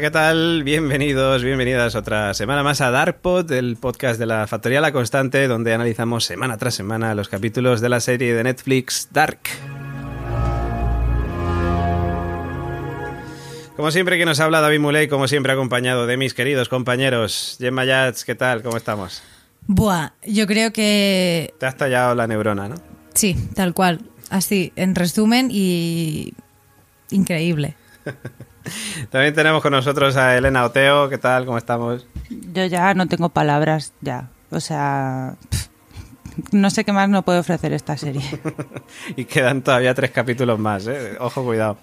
[0.00, 0.64] Hola, ¿qué tal?
[0.64, 5.74] Bienvenidos, bienvenidas otra semana más a Darkpod, el podcast de la Factoría La Constante, donde
[5.74, 9.40] analizamos semana tras semana los capítulos de la serie de Netflix Dark.
[13.76, 17.58] Como siempre que nos habla David Muley, como siempre acompañado de mis queridos compañeros.
[17.60, 18.62] Gemma Yats, ¿qué tal?
[18.62, 19.22] ¿Cómo estamos?
[19.66, 21.52] Buah, yo creo que...
[21.58, 22.76] Te has tallado la neurona, ¿no?
[23.12, 24.00] Sí, tal cual.
[24.30, 26.32] Así, en resumen y...
[27.10, 27.76] Increíble.
[29.10, 31.08] También tenemos con nosotros a Elena Oteo.
[31.08, 31.46] ¿Qué tal?
[31.46, 32.06] ¿Cómo estamos?
[32.28, 34.28] Yo ya no tengo palabras, ya.
[34.50, 35.34] O sea,
[36.52, 38.22] no sé qué más no puede ofrecer esta serie.
[39.16, 41.16] y quedan todavía tres capítulos más, ¿eh?
[41.20, 41.78] Ojo, cuidado.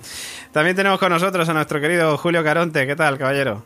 [0.51, 2.85] También tenemos con nosotros a nuestro querido Julio Caronte.
[2.85, 3.63] ¿Qué tal, caballero?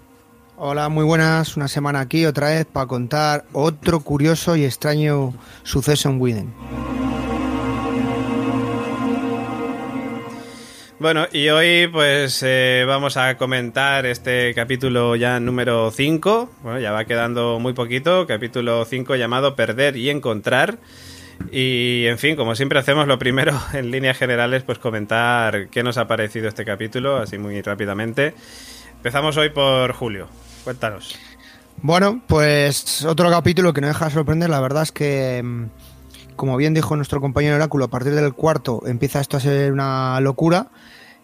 [0.57, 1.57] Hola, muy buenas.
[1.57, 5.33] Una semana aquí otra vez para contar otro curioso y extraño
[5.63, 7.00] suceso en Widen.
[11.01, 16.51] Bueno, y hoy pues eh, vamos a comentar este capítulo ya número 5.
[16.61, 18.27] Bueno, ya va quedando muy poquito.
[18.27, 20.77] Capítulo 5 llamado Perder y Encontrar.
[21.51, 25.97] Y en fin, como siempre hacemos lo primero en líneas generales, pues comentar qué nos
[25.97, 28.35] ha parecido este capítulo, así muy rápidamente.
[28.97, 30.27] Empezamos hoy por Julio.
[30.63, 31.17] Cuéntanos.
[31.77, 34.51] Bueno, pues otro capítulo que no deja de sorprender.
[34.51, 35.65] La verdad es que, mm,
[36.41, 40.19] como bien dijo nuestro compañero Oráculo, a partir del cuarto empieza esto a ser una
[40.21, 40.69] locura.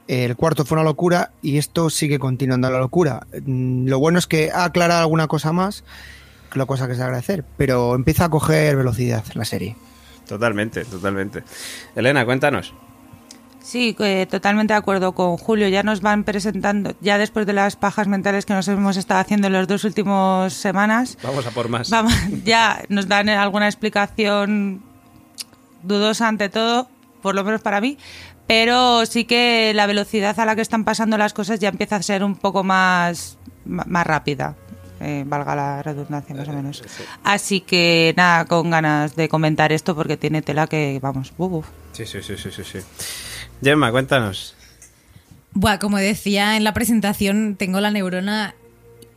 [0.07, 3.25] El cuarto fue una locura y esto sigue continuando la locura.
[3.43, 5.83] Mm, Lo bueno es que ha aclarado alguna cosa más,
[6.51, 9.75] que la cosa que es de agradecer, pero empieza a coger velocidad la serie.
[10.27, 11.43] Totalmente, totalmente.
[11.95, 12.75] Elena, cuéntanos.
[13.59, 15.67] Sí, eh, totalmente de acuerdo con Julio.
[15.67, 19.47] Ya nos van presentando, ya después de las pajas mentales que nos hemos estado haciendo
[19.47, 21.89] en las dos últimas semanas, Vamos a por más.
[21.89, 22.13] vamos,
[22.45, 24.83] ya nos dan alguna explicación
[25.83, 26.89] dudosa ante todo,
[27.21, 27.97] por lo menos para mí,
[28.47, 32.01] pero sí que la velocidad a la que están pasando las cosas ya empieza a
[32.03, 34.55] ser un poco más, más rápida.
[34.99, 36.83] eh, valga la redundancia más o menos.
[37.23, 41.65] Así que nada, con ganas de comentar esto porque tiene tela que, vamos, uf, uf.
[41.91, 42.63] Sí, sí, sí, sí, sí.
[42.63, 42.79] sí.
[43.61, 44.55] Gemma, cuéntanos.
[45.53, 48.53] Buah, como decía en la presentación, tengo la neurona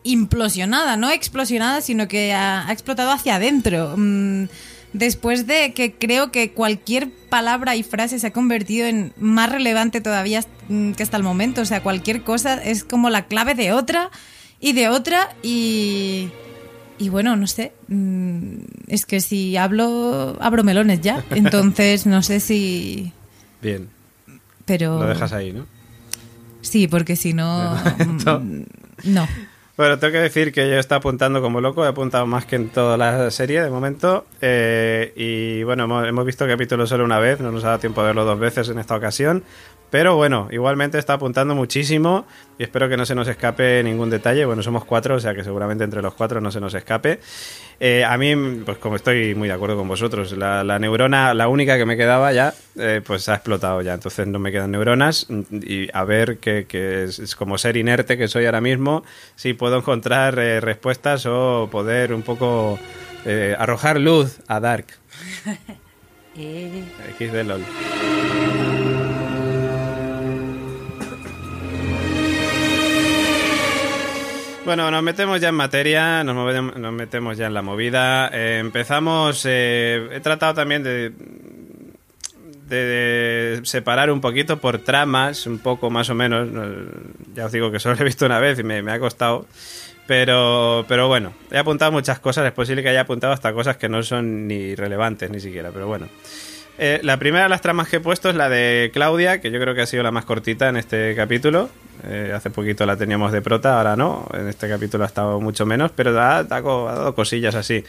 [0.03, 3.95] implosionada, no explosionada, sino que ha, ha explotado hacia adentro.
[3.97, 4.45] Mm,
[4.93, 10.01] Después de que creo que cualquier palabra y frase se ha convertido en más relevante
[10.01, 11.61] todavía mm, que hasta el momento.
[11.61, 14.11] O sea, cualquier cosa es como la clave de otra
[14.61, 16.31] y de otra y...
[16.99, 18.57] Y bueno, no sé, mm,
[18.89, 21.25] es que si hablo, abro melones ya.
[21.31, 23.13] Entonces, no sé si...
[23.63, 23.89] Bien,
[24.67, 24.99] Pero...
[24.99, 25.67] lo dejas ahí, ¿no?
[26.61, 27.75] Sí, porque si no...
[28.07, 28.63] mm,
[29.05, 29.27] no.
[29.81, 32.69] Bueno, tengo que decir que yo estoy apuntando como loco, he apuntado más que en
[32.69, 34.27] toda la serie de momento.
[34.43, 37.79] eh, y bueno, hemos, hemos visto el capítulo solo una vez, no nos ha dado
[37.79, 39.43] tiempo de verlo dos veces en esta ocasión.
[39.91, 42.25] Pero bueno, igualmente está apuntando muchísimo
[42.59, 44.45] y espero que no se nos escape ningún detalle.
[44.45, 47.19] Bueno, somos cuatro, o sea que seguramente entre los cuatro no se nos escape.
[47.81, 51.49] Eh, a mí, pues como estoy muy de acuerdo con vosotros, la, la neurona, la
[51.49, 53.95] única que me quedaba ya, eh, pues ha explotado ya.
[53.95, 58.17] Entonces no me quedan neuronas y a ver que, que es, es como ser inerte
[58.17, 59.03] que soy ahora mismo,
[59.35, 62.79] si puedo encontrar eh, respuestas o poder un poco
[63.59, 64.87] arrojar luz a Dark.
[66.37, 67.61] X de LOL.
[74.71, 78.31] Bueno, nos metemos ya en materia, nos, movem- nos metemos ya en la movida.
[78.33, 81.11] Eh, empezamos, eh, he tratado también de,
[82.69, 86.47] de separar un poquito por tramas, un poco más o menos.
[86.49, 86.63] no,
[87.35, 89.45] Ya os digo que solo lo he visto una vez y me, me ha costado.
[90.07, 92.47] Pero, pero bueno, he apuntado muchas cosas.
[92.47, 95.89] Es posible que haya apuntado hasta cosas que no son ni relevantes ni siquiera, pero
[95.89, 96.07] bueno.
[96.79, 99.59] Eh, la primera de las tramas que he puesto es la de Claudia, que yo
[99.61, 101.71] creo que ha sido la más cortita en este capítulo.
[102.05, 104.27] Eh, hace poquito la teníamos de prota, ahora no.
[104.33, 107.85] En este capítulo ha estado mucho menos, pero ha dado cosillas así.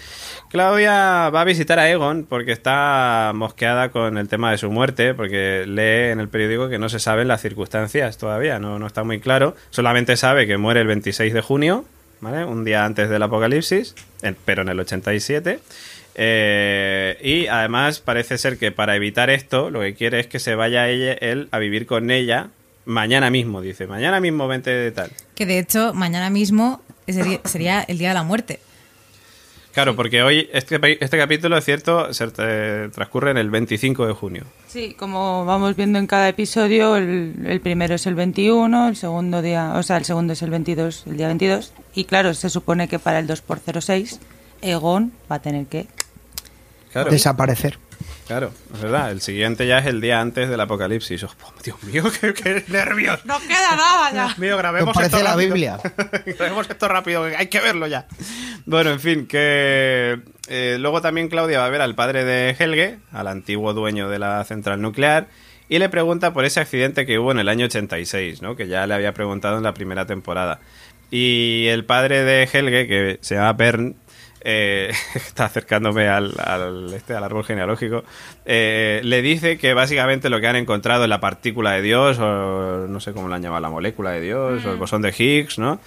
[0.49, 5.13] Claudia va a visitar a Egon porque está mosqueada con el tema de su muerte,
[5.13, 9.19] porque lee en el periódico que no se saben las circunstancias todavía, no, está muy
[9.19, 9.55] claro.
[9.69, 11.85] Solamente sabe que muere el 26 de junio,
[12.19, 12.43] ¿vale?
[12.43, 13.95] Un día antes del apocalipsis,
[14.45, 15.59] pero en el 87.
[16.13, 20.55] Eh, y además parece ser que para evitar esto, lo que quiere es que se
[20.55, 22.49] vaya él a vivir con ella
[22.85, 23.87] mañana mismo, dice.
[23.87, 25.11] Mañana mismo vente de tal.
[25.35, 28.59] Que de hecho, mañana mismo sería, sería el día de la muerte.
[29.73, 34.13] Claro, porque hoy este, este capítulo, es cierto, se eh, transcurre en el 25 de
[34.13, 34.43] junio.
[34.67, 39.41] Sí, como vamos viendo en cada episodio, el, el primero es el 21, el segundo
[39.41, 41.73] día, o sea, el segundo es el 22, el día 22.
[41.95, 44.19] Y claro, se supone que para el 2x06,
[44.61, 45.87] Egon va a tener que...
[46.91, 47.09] Claro.
[47.09, 47.79] Desaparecer.
[48.27, 49.11] Claro, es verdad.
[49.11, 51.23] El siguiente ya es el día antes del apocalipsis.
[51.23, 51.29] Oh,
[51.63, 53.25] Dios mío, qué, qué nervios.
[53.25, 54.25] No queda nada ya.
[54.25, 55.53] Dios mío, grabemos Nos parece esto la rápido.
[55.53, 55.79] Biblia.
[56.37, 58.07] grabemos esto rápido, que hay que verlo ya.
[58.65, 62.99] Bueno, en fin, que eh, luego también Claudia va a ver al padre de Helge,
[63.11, 65.27] al antiguo dueño de la central nuclear,
[65.69, 68.55] y le pregunta por ese accidente que hubo en el año 86, ¿no?
[68.55, 70.59] Que ya le había preguntado en la primera temporada.
[71.09, 73.95] Y el padre de Helge, que se llama Bern,
[74.43, 78.03] eh, está acercándome al, al, este, al árbol genealógico,
[78.45, 82.87] eh, le dice que básicamente lo que han encontrado es la partícula de Dios, o
[82.87, 85.59] no sé cómo la han llamado, la molécula de Dios, o el bosón de Higgs,
[85.59, 85.79] ¿no?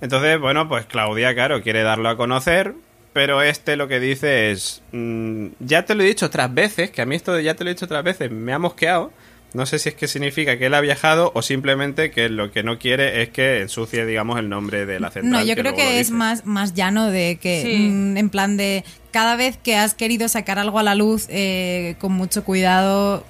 [0.00, 2.74] Entonces, bueno, pues Claudia, claro, quiere darlo a conocer,
[3.12, 7.02] pero este lo que dice es, mm, ya te lo he dicho otras veces, que
[7.02, 9.12] a mí esto de ya te lo he dicho otras veces me ha mosqueado.
[9.52, 12.62] No sé si es que significa que él ha viajado o simplemente que lo que
[12.62, 15.32] no quiere es que ensucie, digamos, el nombre de la central.
[15.32, 17.88] No, yo creo que es más, más llano de que, Sí.
[17.90, 21.96] mm, en plan de, cada vez que has querido sacar algo a la luz eh,
[21.98, 23.24] con mucho cuidado,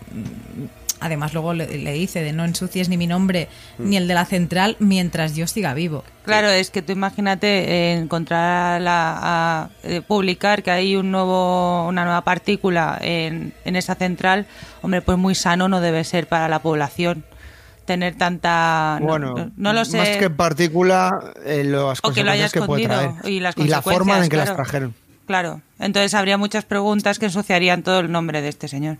[1.01, 3.49] además luego le, le dice de no ensucies ni mi nombre
[3.79, 3.89] Mm.
[3.89, 6.05] ni el de la central mientras yo siga vivo.
[6.25, 11.87] Claro, es que tú imagínate eh, encontrar la, a, eh, publicar que hay un nuevo,
[11.89, 14.47] una nueva partícula en, en esa central,
[14.83, 17.25] hombre, pues muy sano no debe ser para la población
[17.87, 22.23] tener tanta no- Bueno, no, no lo sé más que partícula, eh, las o que
[22.23, 23.11] lo haya que puede traer.
[23.25, 24.95] y las la forma en que las trajeron.
[25.27, 28.99] Claro, entonces habría muchas preguntas que ensuciarían todo el nombre de este señor.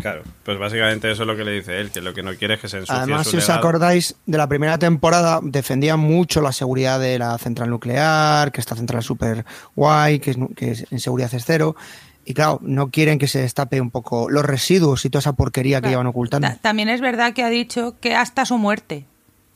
[0.00, 2.54] Claro, pues básicamente eso es lo que le dice él, que lo que no quiere
[2.54, 6.40] es que se ensucie Además, su si os acordáis de la primera temporada, defendían mucho
[6.40, 9.44] la seguridad de la central nuclear, que esta central es súper
[9.76, 11.76] guay, que, es, nu- que es- en seguridad es cero.
[12.24, 15.80] Y claro, no quieren que se destape un poco los residuos y toda esa porquería
[15.80, 16.46] que llevan ocultando.
[16.48, 19.06] Ta- También es verdad que ha dicho que hasta su muerte.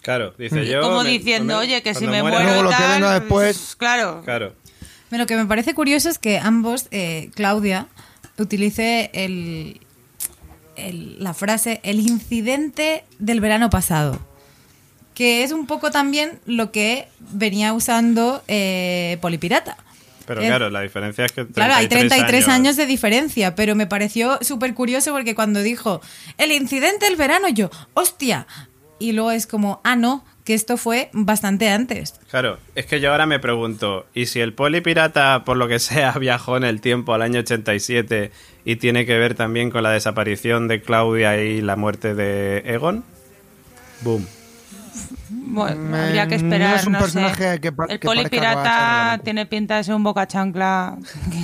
[0.03, 0.81] Claro, dice yo...
[0.83, 3.77] Como me- diciendo, me- oye, que si me muera- muero Luego lo que pues, después-
[3.79, 4.23] Claro.
[4.25, 4.55] Claro,
[5.11, 7.87] Lo que me parece curioso es que ambos, eh, Claudia,
[8.39, 9.81] utilice el,
[10.77, 14.19] el- la frase el incidente del verano pasado,
[15.15, 19.77] que es un poco también lo que venía usando eh, Polipirata.
[20.27, 21.47] pero claro, la diferencia es que...
[21.47, 22.77] Claro, hay 33 años.
[22.77, 26.01] de diferencia, pero me pareció súper curioso porque cuando dijo
[26.39, 28.47] el incidente del verano, yo, hostia.
[28.99, 32.15] Y luego es como, ah, no, que esto fue bastante antes.
[32.31, 36.13] Claro, es que yo ahora me pregunto, ¿y si el polipirata, por lo que sea,
[36.19, 38.31] viajó en el tiempo al año 87
[38.65, 43.05] y tiene que ver también con la desaparición de Claudia y la muerte de Egon?
[44.03, 44.27] Boom.
[45.29, 47.61] Bueno, Mm, habría que no esperar, es un no personaje sé.
[47.61, 50.97] que el polipirata tiene pinta de ser un boca chancla.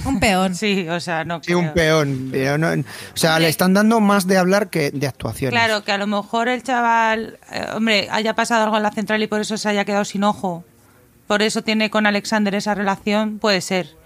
[0.04, 0.54] Un peón.
[0.54, 2.28] sí, o sea, no Sí, un peón.
[2.33, 5.52] pero no- o sea, le están dando más de hablar que de actuaciones.
[5.59, 9.23] Claro, que a lo mejor el chaval, eh, hombre, haya pasado algo en la central
[9.23, 10.64] y por eso se haya quedado sin ojo.
[11.26, 13.97] Por eso tiene con Alexander esa relación, puede ser.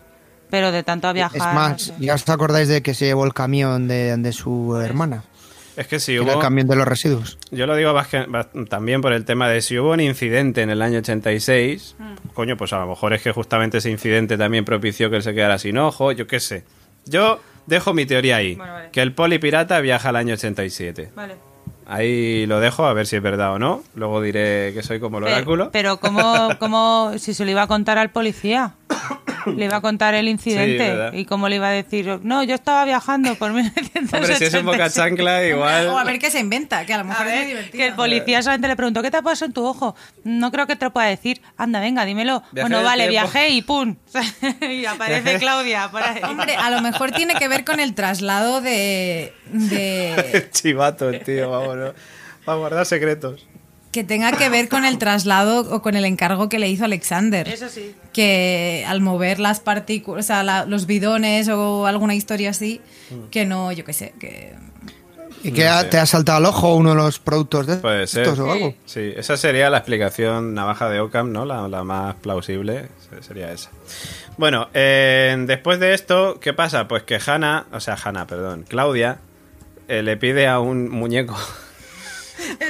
[0.50, 1.36] Pero de tanto a viajar.
[1.38, 1.94] Es no más, sé.
[1.98, 5.24] ya os acordáis de que se llevó el camión de, de su hermana.
[5.76, 6.38] Es que si hubo...
[6.38, 7.38] camión de los residuos.
[7.50, 10.62] Yo lo digo más que- más- también por el tema de si hubo un incidente
[10.62, 11.96] en el año 86,
[12.34, 15.34] coño, pues a lo mejor es que justamente ese incidente también propició que él se
[15.34, 16.64] quedara sin ojo, yo qué sé.
[17.06, 18.88] Yo dejo mi teoría ahí, Bueno, vale.
[18.92, 21.10] que el polipirata viaja al año 87.
[21.14, 21.34] Vale.
[21.86, 23.82] Ahí lo dejo a ver si es verdad o no.
[23.94, 25.70] Luego diré que soy como el oráculo.
[25.70, 28.72] Pero, pero ¿cómo, cómo, si se lo iba a contar al policía?
[29.56, 31.10] Le iba a contar el incidente.
[31.12, 32.20] ¿Y cómo le iba a decir?
[32.22, 34.12] No, yo estaba viajando por 1986.
[34.22, 35.88] Hombre, si es un boca chancla, igual.
[35.88, 37.78] O a ver qué se inventa, que a lo A mejor es muy divertido.
[37.78, 39.94] que el policía solamente le preguntó, ¿qué te ha pasado en tu ojo?
[40.24, 41.40] No creo que te lo pueda decir.
[41.56, 42.42] Anda, venga, dímelo.
[42.52, 43.30] Viaje bueno, vale, tiempo.
[43.32, 43.96] viajé y pum.
[44.60, 46.20] y aparece Claudia por ahí.
[46.22, 51.50] Hombre, a lo mejor tiene que ver con el traslado de, de Chivato, el tío,
[51.50, 51.94] vámonos.
[52.48, 53.46] Va a guardar secretos.
[53.94, 57.46] Que tenga que ver con el traslado o con el encargo que le hizo Alexander.
[57.48, 57.94] Eso sí.
[58.12, 63.28] Que al mover las partículas, o sea, la- los bidones o alguna historia así, Mm.
[63.30, 64.52] que no, yo qué sé, que
[65.44, 65.88] ¿Y que No ha- sé.
[65.88, 68.22] te ha saltado al ojo uno de los productos de Puede ser.
[68.22, 68.74] estos o algo?
[68.86, 71.44] Sí, esa sería la explicación navaja de Ockham, ¿no?
[71.44, 73.68] La, la más plausible se- sería esa.
[74.38, 76.88] Bueno, eh, después de esto, ¿qué pasa?
[76.88, 79.18] Pues que Hannah, o sea, Hannah, perdón, Claudia,
[79.86, 81.36] eh, le pide a un muñeco.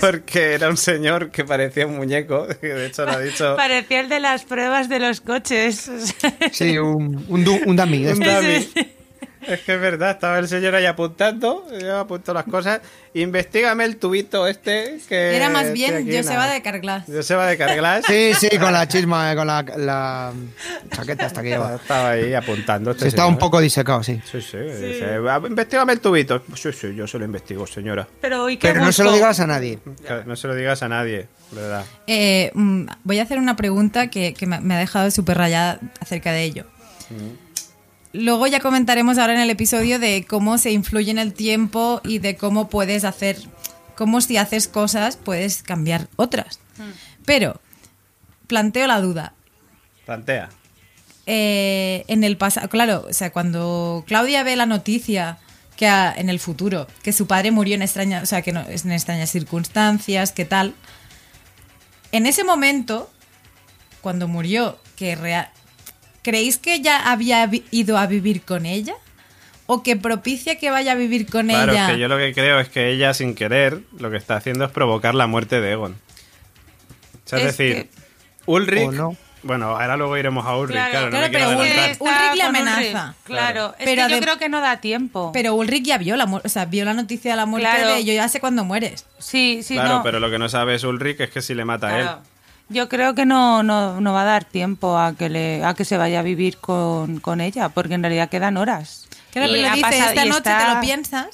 [0.01, 3.55] Porque era un señor que parecía un muñeco, que de hecho lo ha dicho.
[3.57, 5.91] Parecía el de las pruebas de los coches.
[6.53, 8.43] Sí, un, un, un dummy Un estos.
[8.43, 8.94] dummy.
[9.47, 12.81] Es que es verdad, estaba el señor ahí apuntando, yo apunto las cosas.
[13.15, 15.37] Investígame el tubito este que.
[15.37, 17.05] era más bien Joseba de Carglass.
[17.07, 18.05] Joseba de Carglass.
[18.07, 20.33] Sí, sí, con la chisma, eh, con la, la
[20.91, 21.77] chaqueta hasta que lleva.
[21.77, 22.91] Estaba ahí apuntando.
[22.91, 24.21] Este Sí, estaba un poco disecado, sí.
[24.31, 24.57] Sí, sí.
[24.59, 26.43] Dice, "Ah, investígame el tubito.
[26.57, 28.09] Sí, sí, yo se lo investigo, señora.
[28.21, 29.79] Pero, ¿y qué Pero no se lo digas a nadie.
[30.27, 31.85] No se lo digas a nadie, ¿verdad?
[32.07, 35.79] Eh, mm, voy a hacer una pregunta que, que me me ha dejado súper rayada
[36.01, 36.65] acerca de ello.
[38.15, 42.19] Luego ya comentaremos ahora en el episodio de cómo se influye en el tiempo y
[42.21, 43.37] de cómo puedes hacer,
[43.97, 46.59] cómo si haces cosas puedes cambiar otras.
[47.27, 47.61] Pero
[48.47, 49.35] planteo la duda.
[50.07, 50.49] Plantea.
[51.27, 55.39] Eh, en el pasado, claro, o sea, cuando Claudia ve la noticia
[55.77, 58.61] que a- en el futuro, que su padre murió en extrañas, o sea, que no,
[58.69, 60.75] en extrañas circunstancias, que tal,
[62.13, 63.11] en ese momento,
[64.03, 65.51] cuando murió, que rea-
[66.25, 68.95] ¿creéis que ya había ido a vivir con ella?
[69.67, 71.87] ¿O que propicia que vaya a vivir con Claro, ella?
[71.87, 74.65] es que yo lo que creo es que ella, sin querer, lo que está haciendo
[74.65, 75.93] es provocar la muerte de Egon.
[75.93, 77.91] O sea, es, Es decir, que-
[78.47, 78.91] Ulrich.
[78.91, 79.17] No.
[79.43, 81.61] Bueno, ahora luego iremos a Ulrich, claro, no claro, me quiero pero.
[81.61, 83.15] Ulrich- Ulrich le amenaza.
[83.25, 85.31] Claro, es Pero que yo de- creo que no da tiempo.
[85.35, 87.95] Pero Ulrich ya vio la, mu- o sea, vio la noticia de la muerte Claro.
[87.95, 89.07] de yo ya sé cuándo mueres.
[89.19, 90.03] sí, sí, claro, no.
[90.03, 92.09] pero lo que no sabe es Ulrich es que si le mata a él.
[92.69, 95.85] Yo creo que no, no, no va a dar tiempo a que le, a que
[95.85, 99.07] se vaya a vivir con, con ella, porque en realidad quedan horas.
[99.33, 101.27] Claro, pero ha dice, pasado- esta noche está- te lo piensas,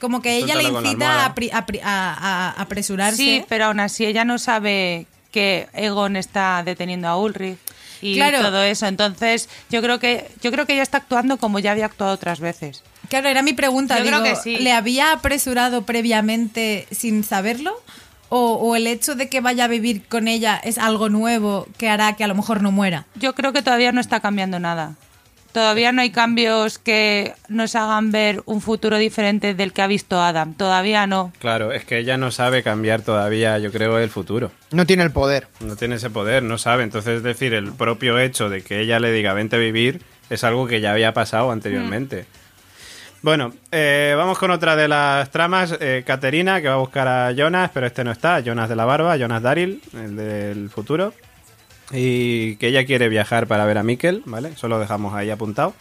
[0.00, 2.14] como que ella le incita a, pri- a pri- a-
[2.54, 3.16] a- apresurarse.
[3.16, 7.58] Sí, pero aún así ella no sabe que Egon está deteniendo a Ulrich
[8.00, 8.40] y Claro.
[8.42, 8.86] todo eso.
[8.86, 12.38] Entonces, yo creo que yo creo que ella está actuando como ya había actuado otras
[12.38, 12.82] veces.
[13.08, 13.98] Claro, era mi pregunta.
[13.98, 14.58] Yo creo que sí.
[14.58, 17.74] ¿Le había apresurado previamente sin saberlo?
[18.28, 21.88] O, o el hecho de que vaya a vivir con ella es algo nuevo que
[21.88, 23.06] hará que a lo mejor no muera?
[23.14, 24.94] Yo creo que todavía no está cambiando nada.
[25.54, 30.20] Todavía no hay cambios que nos hagan ver un futuro diferente del que ha visto
[30.20, 30.54] Adam.
[30.54, 31.32] Todavía no.
[31.38, 34.50] Claro, es que ella no sabe cambiar todavía, yo creo, el futuro.
[34.72, 35.46] No tiene el poder.
[35.60, 36.82] No tiene ese poder, no sabe.
[36.82, 40.42] Entonces, es decir, el propio hecho de que ella le diga vente a vivir es
[40.42, 42.26] algo que ya había pasado anteriormente.
[43.24, 45.74] Bueno, eh, vamos con otra de las tramas.
[45.80, 48.40] Eh, Caterina, que va a buscar a Jonas, pero este no está.
[48.40, 51.14] Jonas de la barba, Jonas Daryl, el del futuro.
[51.90, 54.50] Y que ella quiere viajar para ver a Mikkel, ¿vale?
[54.50, 55.72] Eso lo dejamos ahí apuntado.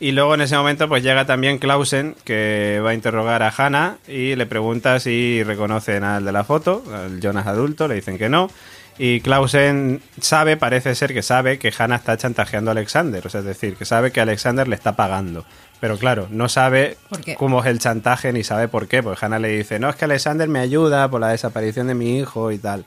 [0.00, 3.96] Y luego en ese momento pues llega también Clausen, que va a interrogar a Hannah
[4.06, 8.28] y le pregunta si reconocen al de la foto, al Jonas adulto, le dicen que
[8.28, 8.50] no.
[8.98, 13.40] Y Clausen sabe, parece ser que sabe que Hannah está chantajeando a Alexander, o sea,
[13.40, 15.44] es decir, que sabe que Alexander le está pagando.
[15.80, 16.96] Pero claro, no sabe
[17.36, 20.04] cómo es el chantaje ni sabe por qué, porque Hannah le dice, no, es que
[20.04, 22.84] Alexander me ayuda por la desaparición de mi hijo y tal.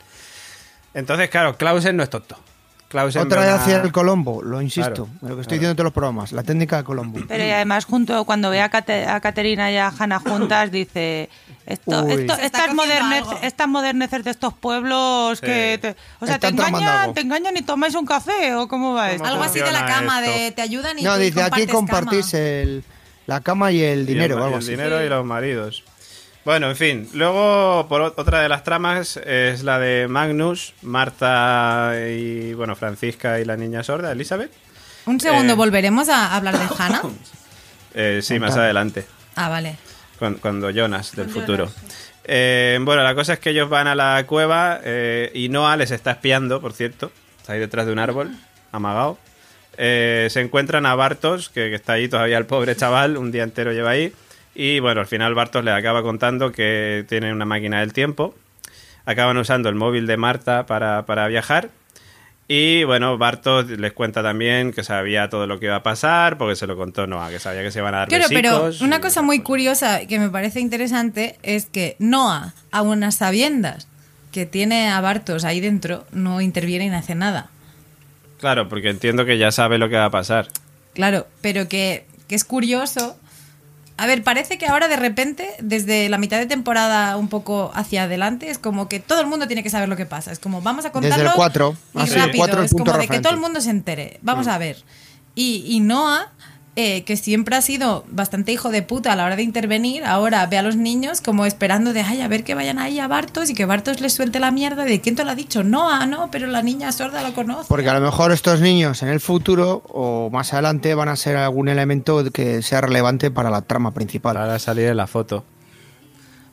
[0.94, 2.38] Entonces, claro, Clausen no es tonto.
[2.88, 5.86] Otra ve vez hacia el Colombo, lo insisto, Claro, lo que estoy diciendo en todos
[5.86, 7.20] los programas, la técnica de Colombo.
[7.28, 11.30] Pero y además junto cuando ve a, Cate- a Caterina y a Hannah juntas dice
[11.66, 13.40] esto, esto- estas, algo.
[13.42, 15.46] estas moderneces de estos pueblos Sí.
[15.46, 18.94] que te, o sea te Están engañan, te engañan y tomáis un café o cómo
[18.94, 19.26] va esto.
[19.28, 22.44] Algo así de la cama, de te ayudan y No, dice aquí compartís cama.
[22.44, 22.84] el,
[23.26, 24.72] la cama y el Y dinero el, o algo y el así.
[24.72, 25.84] dinero y los maridos.
[26.46, 27.10] Bueno, en fin.
[27.14, 33.40] Luego, por ot- otra de las tramas es la de Magnus, Marta y, bueno, Francisca
[33.40, 34.52] y la niña sorda, Elizabeth.
[35.06, 35.56] Un segundo, Eh.
[35.56, 37.02] ¿volveremos a hablar de Hannah?
[37.96, 39.76] Eh, sí, más adelante, Ah, vale.
[40.20, 41.72] cuando, cuando Jonas del futuro.
[42.26, 45.92] Eh, bueno, la cosa es que ellos van a la cueva eh, y Noah les
[45.92, 47.12] está espiando, por cierto.
[47.40, 48.32] Está ahí detrás de un árbol,
[48.72, 49.18] amagado.
[49.78, 53.44] Eh, se encuentran a Bartos, que, que está ahí todavía el pobre chaval, un día
[53.44, 54.14] entero lleva ahí.
[54.56, 58.34] Y bueno, al final Bartos le acaba contando que tiene una máquina del tiempo.
[59.06, 61.70] Acaban usando el móvil de Marta para, para viajar.
[62.48, 66.56] Y bueno, Bartos les cuenta también que sabía todo lo que iba a pasar, porque
[66.56, 69.00] se lo contó Noah, que sabía que se iban a dar Claro, pero una y
[69.02, 73.88] cosa muy curiosa que me parece interesante es que Noah, a unas sabiendas
[74.32, 77.50] que tiene a Bartos ahí dentro, no interviene y no hace nada.
[78.40, 80.48] Claro, porque entiendo que ya sabe lo que va a pasar.
[80.94, 83.18] Claro, pero que, que es curioso.
[83.98, 88.04] A ver, parece que ahora de repente, desde la mitad de temporada un poco hacia
[88.04, 90.32] adelante, es como que todo el mundo tiene que saber lo que pasa.
[90.34, 91.78] Es como, vamos a contarlo Desde el cuatro.
[91.94, 92.26] y Ah, sí, rápido.
[92.32, 94.20] el cuatro el es como de que todo el mundo se entere.
[94.22, 94.84] Vamos a ver.
[95.34, 96.32] Y, y Noah,
[96.78, 100.46] eh, que siempre ha sido bastante hijo de puta a la hora de intervenir, ahora
[100.46, 103.50] ve a los niños como esperando de, ay, a ver que vayan ahí a Bartos
[103.50, 105.64] y que Bartos les suelte la mierda de quién te lo ha dicho.
[105.64, 107.70] Noah, no, pero la niña sorda lo conoce.
[107.70, 111.38] Porque a lo mejor estos niños en el futuro o más adelante van a ser
[111.38, 114.36] algún elemento que sea relevante para la trama principal.
[114.36, 115.46] Para salir en la foto.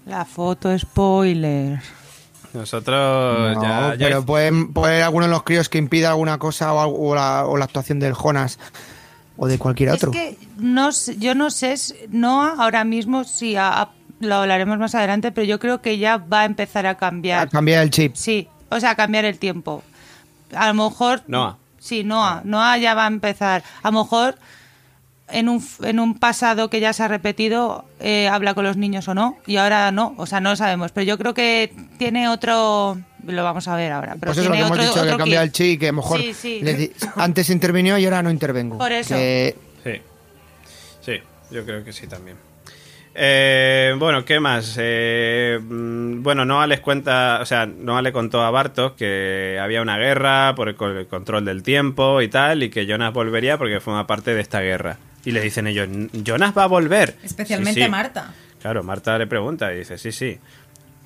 [0.07, 1.81] La foto spoiler.
[2.53, 6.39] Nosotros No, ya, ya pero pueden, puede haber alguno de los críos que impida alguna
[6.39, 8.59] cosa o la, o la actuación del Jonas
[9.43, 10.13] o de cualquier Es otro.
[10.13, 13.23] que no sé- yo no sé, si- Noah ahora mismo
[13.59, 16.91] a- a- lo hablaremos más adelante, pero yo creo que ya va a empezar a
[16.91, 17.49] A cambiar.
[17.51, 18.15] cambiar el chip.
[18.15, 19.83] Sí, o sea, a cambiar el tiempo.
[20.55, 21.23] A lo mejor...
[21.27, 21.57] Noah.
[21.81, 22.43] Sí, Noah.
[22.45, 23.65] Noah ya va a empezar.
[23.83, 24.39] A lo mejor
[25.29, 29.09] en un, en un pasado que ya se ha repetido eh, habla con los niños
[29.09, 30.93] o no, y ahora no, o sea, no lo sabemos.
[30.93, 32.99] Pero yo creo que tiene otro...
[33.27, 34.17] Lo vamos a ver ahora.
[34.19, 35.37] Pero Pues eso lo que hemos dicho, que cambia kit.
[35.47, 36.93] el chip, que a lo mejor Sí, sí.
[37.17, 38.79] antes intervinió y ahora no intervengo.
[38.79, 39.15] Por eso.
[39.15, 39.55] Que
[41.01, 41.15] sí.
[41.51, 42.37] Yo creo que sí también.
[43.15, 44.77] Eh, bueno, ¿qué más?
[44.81, 49.83] Eh, mm, bueno, Noah les cuenta, o sea, Noah le contó a Bartos que había
[49.83, 54.07] una guerra por el control del tiempo y tal, y que Jonas volvería porque forma
[54.07, 54.97] parte de esta guerra.
[55.27, 55.89] Y le dicen ellos,
[56.25, 57.17] ¿Jonas va a volver?
[57.23, 57.91] Especialmente Sí, sí.
[57.91, 58.33] Marta.
[58.63, 60.39] Claro, Marta le pregunta y dice, sí, sí.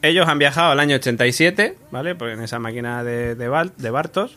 [0.02, 2.14] Ellos han viajado al año 87, ¿vale?
[2.14, 4.36] Porque en esa máquina de, de, de Bartos.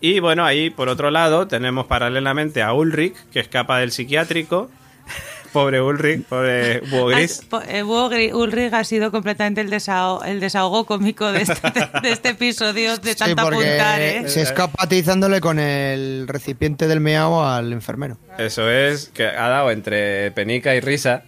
[0.00, 4.68] Y bueno, ahí por otro lado tenemos paralelamente a Ulrich, que escapa del psiquiátrico.
[5.52, 7.46] pobre Ulrich, pobre Búho Gris.
[7.68, 11.70] Eh, Ulrich ha sido completamente el desahogo, el desahogo cómico de este,
[12.02, 14.28] de este episodio de Sí, tanto porque apuntar, ¿eh?
[14.28, 18.18] se escapa atizándole con el recipiente del meao al enfermero.
[18.38, 21.24] Eso es, que ha dado entre penica y risa,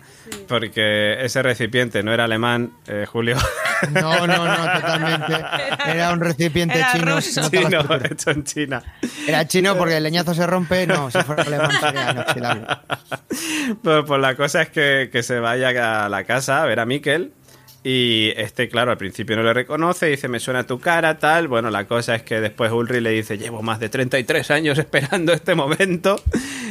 [0.48, 3.36] porque ese recipiente no era alemán, eh, Julio.
[3.90, 5.32] No, no, no, totalmente.
[5.86, 7.20] Era un recipiente Era chino.
[7.20, 8.82] Chino, hecho en China.
[9.26, 10.86] Era chino porque el leñazo se rompe.
[10.86, 12.66] No, si fuera alemán sería inoxidable.
[13.82, 16.86] Pues, pues la cosa es que, que se vaya a la casa a ver a
[16.86, 17.32] Mikel.
[17.86, 21.48] Y este, claro, al principio no le reconoce, dice, me suena tu cara, tal.
[21.48, 25.34] Bueno, la cosa es que después Ulrich le dice, llevo más de 33 años esperando
[25.34, 26.16] este momento.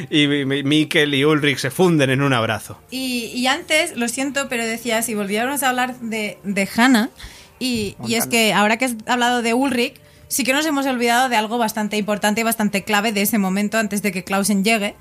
[0.09, 2.79] Y mi- mi- Mikel y Ulrich se funden en un abrazo.
[2.89, 7.11] Y, y antes, lo siento, pero decía, si volviéramos a hablar de, de Hannah,
[7.59, 9.93] y, y es que ahora que has hablado de Ulrich,
[10.27, 13.77] sí que nos hemos olvidado de algo bastante importante y bastante clave de ese momento
[13.77, 14.95] antes de que Clausen llegue.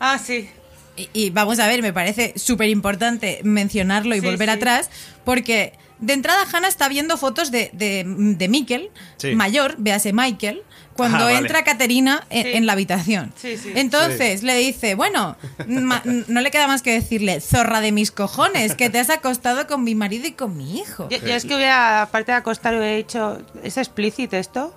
[0.00, 0.50] Ah, sí.
[0.96, 4.54] Y, y vamos a ver, me parece súper importante mencionarlo y Sí, volver sí.
[4.54, 4.90] atrás,
[5.24, 9.34] porque de entrada Hannah está viendo fotos de, de, de Mikkel, Sí.
[9.34, 10.62] mayor, véase Michael,
[10.94, 11.38] cuando Ah, vale.
[11.38, 12.52] entra Caterina en, Sí.
[12.54, 13.32] en la habitación.
[13.36, 13.72] Sí, sí.
[13.74, 18.74] Entonces le dice, bueno, ma- no le queda más que decirle, zorra de mis cojones,
[18.74, 21.08] que te has acostado con mi marido y con mi hijo.
[21.10, 24.74] Yo, yo es que hubiera, aparte de acostar, hubiera dicho, ¿es explícito esto?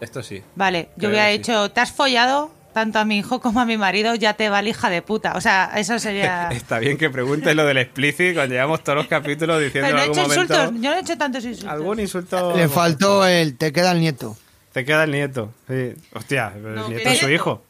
[0.00, 0.42] Esto sí.
[0.56, 4.14] Vale, yo hubiera dicho, te has follado tanto a mi hijo como a mi marido,
[4.14, 5.32] ya te va hija de puta.
[5.34, 6.48] O sea, eso sería...
[6.52, 10.02] Está bien que preguntes lo del explícito cuando llevamos todos los capítulos diciendo Pero no
[10.04, 10.54] en he algún hecho momento...
[10.54, 11.72] insultos, yo no he hecho tantos insultos.
[11.72, 12.56] Algún insulto...
[12.56, 14.36] Le faltó el te queda el nieto.
[14.72, 15.52] Te queda el nieto.
[15.68, 15.94] Sí.
[16.14, 17.64] Hostia, el No, nieto ¿qué es su hijo.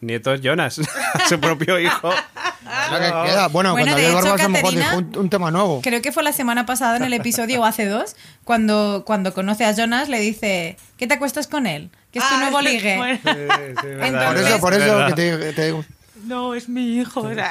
[0.00, 0.80] Nieto es Jonas,
[1.28, 2.10] su propio hijo.
[2.62, 3.48] Que queda.
[3.48, 5.50] Bueno, Bueno, cuando de Abel hecho, Barbas a lo mejor Caterina- dijo un, un tema
[5.50, 5.80] nuevo.
[5.82, 9.64] Creo que fue la semana pasada en el episodio o hace dos, cuando, cuando conoce
[9.64, 11.90] a Jonas, le dice, ¿qué te acuestas con él?
[12.12, 12.96] Que es tu Ah, nuevo sí, ligue.
[12.98, 13.18] bueno.
[13.22, 15.84] Por Entonces- eso, por eso que te, te digo.
[16.24, 17.28] No, es mi hijo.
[17.28, 17.50] Era,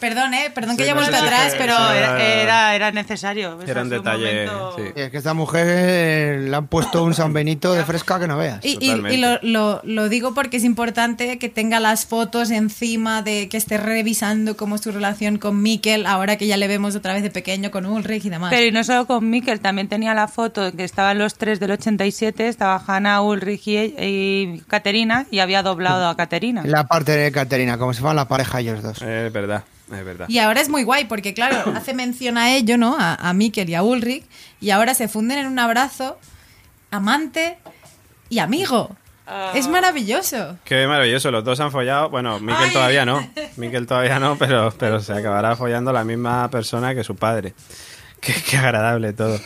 [0.00, 1.74] Perdón, eh, perdón que Sí, haya no vuelto atrás, pero...
[1.92, 3.58] era, necesario.
[3.66, 4.82] Era un detalle, momento- sí.
[4.96, 8.26] Y es que esta mujer eh, le han puesto un San Benito de fresca que
[8.28, 8.64] no veas.
[8.64, 9.14] Y, y- Totalmente.
[9.14, 13.56] y lo, lo- lo digo porque es importante que tenga las fotos encima de que
[13.56, 17.22] esté revisando cómo es su relación con Mikkel, ahora que ya le vemos otra vez
[17.22, 18.50] de pequeño con Ulrich y demás.
[18.50, 21.60] Pero y no solo con Mikkel, también tenía la foto en que estaban los tres
[21.60, 26.62] del 87, estaba Hanna, Ulrich y, y Caterina, y había doblado a Caterina.
[26.64, 29.02] La parte de Caterina, como si fueran la pareja ellos dos.
[29.02, 30.26] Es verdad, es verdad.
[30.28, 32.96] Y ahora es muy guay porque, claro, hace mención a ello, ¿no?
[32.98, 34.24] A, a Mikkel y a Ulrich,
[34.60, 36.18] y ahora se funden en un abrazo,
[36.90, 37.58] amante
[38.28, 38.96] y amigo.
[39.26, 39.52] Ah.
[39.54, 40.56] Es maravilloso.
[40.64, 42.10] Qué maravilloso, los dos han follado.
[42.10, 42.72] Bueno, Miquel Ay.
[42.72, 43.28] todavía no.
[43.56, 47.54] Miquel todavía no, pero, pero se acabará follando la misma persona que su padre.
[48.20, 49.38] Qué, qué agradable todo.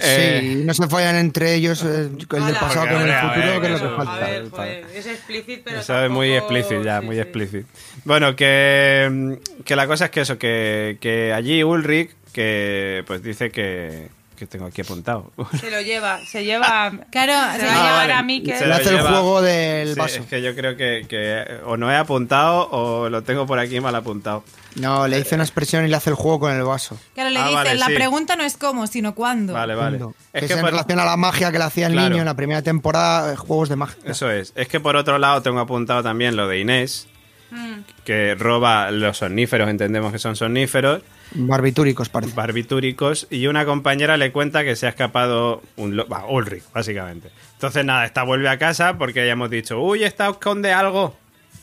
[0.00, 2.60] Eh, Sí, no se follan entre ellos eh, el del Ala.
[2.60, 4.26] pasado con el a ver, futuro, que es lo que a falta.
[4.26, 7.20] ver, joder, es explícito, pero Eso es muy explícito ya, sí, muy sí.
[7.22, 7.68] explícito.
[8.04, 13.50] Bueno, que, que la cosa es que eso, que, que allí Ulrich, que pues dice
[13.52, 15.32] que, que tengo aquí apuntado.
[15.60, 16.92] Se lo lleva, se lleva.
[17.10, 18.12] Claro, se se va a lleva- llevar vale.
[18.12, 18.54] a Mikkel.
[18.58, 20.20] Se Le lo hace el juego del Sí, vaso.
[20.20, 23.80] es que yo creo que, que o no he apuntado o lo tengo por aquí
[23.80, 24.44] mal apuntado.
[24.76, 26.98] No, le dice una expresión y le hace el juego con el vaso.
[27.14, 27.94] Claro, le Ah, dice, vale, la sí.
[27.94, 29.52] pregunta no es cómo, sino cuándo.
[29.52, 29.98] Vale, vale.
[29.98, 32.08] Es Que que es en por- relación a la magia que le hacía el Claro.
[32.08, 33.96] niño en la primera temporada, eh, juegos de magia.
[34.04, 34.52] Eso es.
[34.56, 37.06] Es que por otro lado tengo apuntado también lo de Inés,
[37.52, 37.82] Mm.
[38.04, 41.02] que roba los somníferos, entendemos que son somníferos,
[41.34, 42.32] Barbitúricos, parece.
[42.34, 47.30] barbitúricos, y una compañera le cuenta que se ha escapado un lo- bah, Ulrich, básicamente.
[47.54, 51.16] Entonces nada, esta vuelve a casa porque ya hemos dicho, uy, esta esconde algo.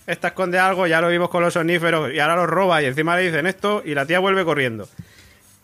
[0.08, 3.16] Esta esconde algo, ya lo vimos con los somníferos y ahora lo roba y encima
[3.16, 4.90] le dicen esto y la tía vuelve corriendo.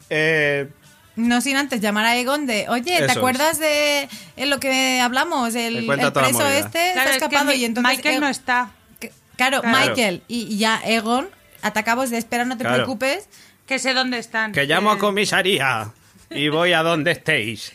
[0.09, 0.69] Eh,
[1.15, 3.17] No sin antes llamar a Egon de, oye, Eso ¿te es.
[3.17, 5.55] acuerdas de en lo que hablamos?
[5.55, 7.97] El, el preso este Claro, se ha es que y entonces...
[7.97, 8.71] Michael Egon- no está.
[8.99, 9.77] que- Claro, Claro.
[9.89, 11.27] Michael y, y ya Egon,
[11.61, 12.77] atacamos de espera, no te Claro.
[12.77, 13.27] preocupes.
[13.67, 14.51] Que sé dónde están.
[14.53, 15.91] que llamo a Eh, comisaría
[16.29, 17.73] y voy a donde estéis.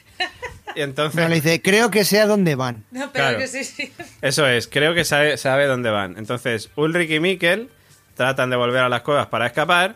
[0.75, 1.21] Y entonces...
[1.21, 2.85] No, le dice, creo que sé a dónde van.
[2.91, 3.39] No, pero Claro.
[3.39, 3.93] que sí, sí.
[4.23, 6.17] Eso es, creo que sabe, sabe dónde van.
[6.17, 7.69] Entonces, Ulrich y Mikkel
[8.17, 9.95] tratan de volver a las cuevas para escapar,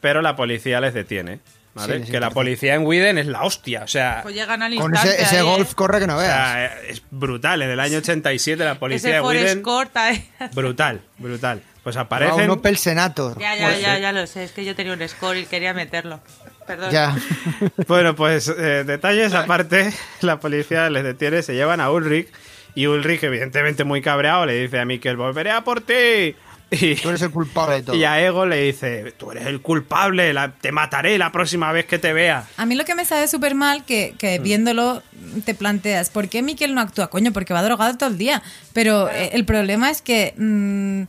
[0.00, 1.38] pero la policía les detiene.
[1.74, 2.04] ¿vale?
[2.04, 3.84] Sí, que la policía en Widen es la hostia.
[3.84, 5.74] O sea, Pues llegan al Con ese, ese ahí, golf ¿eh?
[5.76, 6.32] corre que no o veas.
[6.34, 7.62] sea, eh, es brutal.
[7.62, 9.62] En el año 87 la policía Ese de Widen...
[9.62, 10.28] Court ahí.
[10.52, 11.62] Brutal, brutal.
[11.88, 12.44] Pues aparecen.
[12.44, 13.38] un Opel Senator.
[13.38, 14.02] Ya, ya, Pues ya, sí.
[14.02, 14.44] ya lo sé.
[14.44, 16.20] Es que yo tenía un score y quería meterlo.
[16.66, 16.90] Perdón.
[16.90, 17.16] Ya.
[17.88, 22.28] Bueno, pues eh, detalles aparte, la policía les detiene, se llevan a Ulrich
[22.74, 26.34] y Ulrich, evidentemente muy cabreado, le dice a Mikkel, volveré a por ti.
[26.70, 27.96] Y, Tú eres el culpable de todo.
[27.96, 31.86] y a Ego le dice, tú eres el culpable, la- te mataré la próxima vez
[31.86, 32.44] que te vea.
[32.58, 34.18] A mí lo que me sabe súper mal, que, Mm.
[34.18, 35.02] que viéndolo
[35.46, 37.08] te planteas, ¿por qué Miquel no actúa?
[37.08, 38.42] Coño, porque va drogado todo el día.
[38.74, 41.04] Pero eh, el problema es que, mm,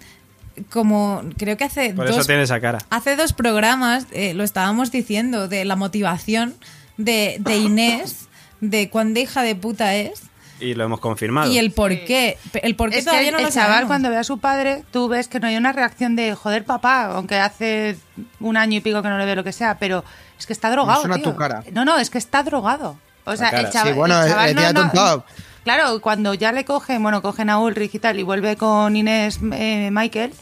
[0.69, 2.80] como creo que hace Por dos, eso tiene esa cara.
[2.89, 6.56] hace dos programas eh, lo estábamos diciendo de la motivación
[6.98, 8.28] de, de Inés,
[8.62, 10.22] de cuán de hija de puta es
[10.60, 11.50] Y lo hemos confirmado.
[11.52, 12.38] y el por qué.
[12.62, 13.88] El por qué Es que todavía el, no el lo chaval sabemos.
[13.89, 17.06] cuando ve a su padre, tú ves que no hay una reacción de joder papá,
[17.15, 17.98] aunque hace
[18.41, 20.04] un año y pico que no le ve lo que sea, pero
[20.38, 21.00] es que está drogado.
[21.04, 21.32] Me suena tío.
[21.32, 21.63] tu cara.
[21.72, 22.98] No, no, es que está drogado.
[23.26, 25.26] O sea, el chaval, Sí, bueno, el chaval eh, tontado.
[25.63, 29.39] Claro, cuando ya le cogen, bueno, cogen a Ulrich y tal, y vuelve con Inés
[29.54, 30.34] eh, Michael,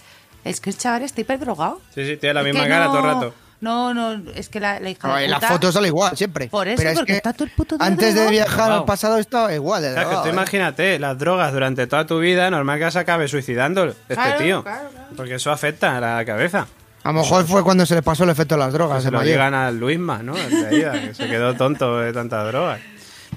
[0.49, 1.81] es que el chaval está hiper drogado.
[1.93, 3.33] Sí, sí, tiene la Es misma cara no- todo el rato.
[3.59, 6.15] No, no, es que la, la hija No, de en las puta- fotos sale igual,
[6.15, 6.47] siempre.
[6.47, 8.85] Por eso, Pero es porque que está todo el puto día Antes de viajar al
[8.85, 10.29] pasado estaba igual de O sea, que tú ¿eh?
[10.31, 14.61] imagínate, las drogas durante toda tu vida, normal que se acabe suicidando este Claro, tío.
[14.63, 15.07] claro, claro.
[15.17, 16.67] Porque eso afecta a la cabeza.
[17.03, 19.01] A lo mejor fue cuando se le pasó el efecto de las drogas.
[19.01, 20.37] Se el lo digan a Luisma, ¿no?
[20.37, 22.79] En realidad, que se quedó tonto de tantas drogas.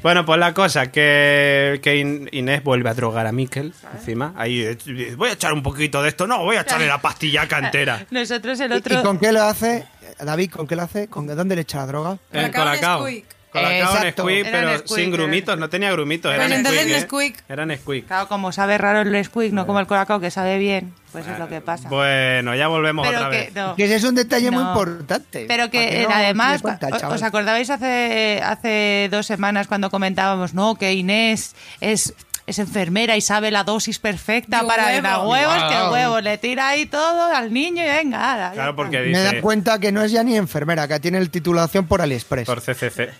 [0.02, 4.32] Bueno, pues la cosa, que, que In- Inés vuelve a drogar a Miquel encima.
[4.36, 6.26] Ahí, eh, voy a echar un poquito de esto.
[6.26, 8.06] No, voy a echarle la pastillaca entera.
[8.10, 9.00] Nosotros el ¿Y- otro...
[9.00, 9.86] ¿Y con qué lo hace?
[10.18, 11.08] David, ¿con qué lo hace?
[11.08, 12.18] ¿Con dónde le echa la droga?
[12.32, 13.06] El Colacao
[13.50, 13.94] colacao.
[14.04, 14.46] Nesquik.
[14.46, 15.58] Era pero Nesquik, sin era grumitos.
[15.58, 17.20] No tenía grumitos, era Pues entonces Nesquik.
[17.20, 17.30] ¿eh?
[17.30, 17.44] Nesquik.
[17.48, 18.06] Era Nesquik.
[18.06, 21.38] Claro, como sabe raro el Nesquik, no como el Colacao, que sabe bien, pues es
[21.38, 21.88] lo que pasa.
[21.88, 23.54] Bueno, ya volvemos Pero otra que, vez.
[23.54, 23.76] no.
[23.76, 25.46] Que ese es un detalle muy importante.
[25.48, 26.88] Pero ¿Para que no además, cuenta?
[27.08, 32.14] ¿os acordáis hace, hace dos semanas cuando comentábamos, no, que Inés es,
[32.50, 35.02] es enfermera y sabe la dosis perfecta ¡Qué para huevo!
[35.02, 35.92] dar huevos, que Guau.
[35.92, 39.78] huevo, le tira ahí todo al niño y venga, ala, Claro, porque Me dice cuenta
[39.78, 42.46] que no es ya ni enfermera, que tiene el titulación por AliExpress.
[42.46, 43.10] por CCC.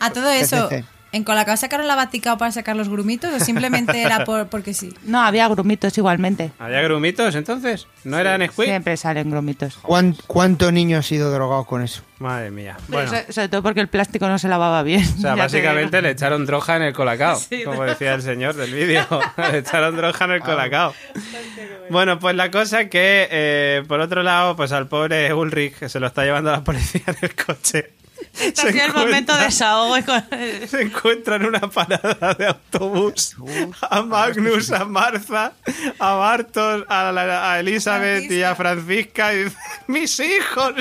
[0.00, 0.84] A todo eso, CCC.
[1.12, 4.94] ¿En Colacao sacaron la Vaticao para sacar los grumitos o simplemente era por, porque sí?
[5.04, 6.50] No, había grumitos igualmente.
[6.58, 7.86] ¿Había grumitos entonces?
[8.04, 8.64] ¿No era Nesquik?
[8.66, 9.76] Siempre salen grumitos.
[9.82, 12.02] ¿Cuán- ¿Cuánto niño ha sido drogado con eso?
[12.18, 12.76] Madre mía.
[12.88, 15.02] Bueno, so- sobre todo porque el plástico no se lavaba bien.
[15.18, 18.54] o sea, básicamente le echaron droga en el colacao, Sí, como de- decía el señor
[18.54, 19.06] del vídeo.
[19.52, 20.94] le echaron droga en el colacao.
[21.90, 26.00] Bueno, pues la cosa que, eh, por otro lado, pues al pobre Ulrich, que se
[26.00, 27.92] lo está llevando la policía en el coche.
[28.38, 29.98] Se ha sido el momento de encuentra- desahogo.
[29.98, 30.24] y con-
[30.68, 33.36] Se encuentra en una parada de autobús.
[33.90, 35.52] A Magnus, a Marza,
[35.98, 39.56] a Bartos, a, la- a Elizabeth y a Francisca y dice,
[39.88, 40.74] mis hijos,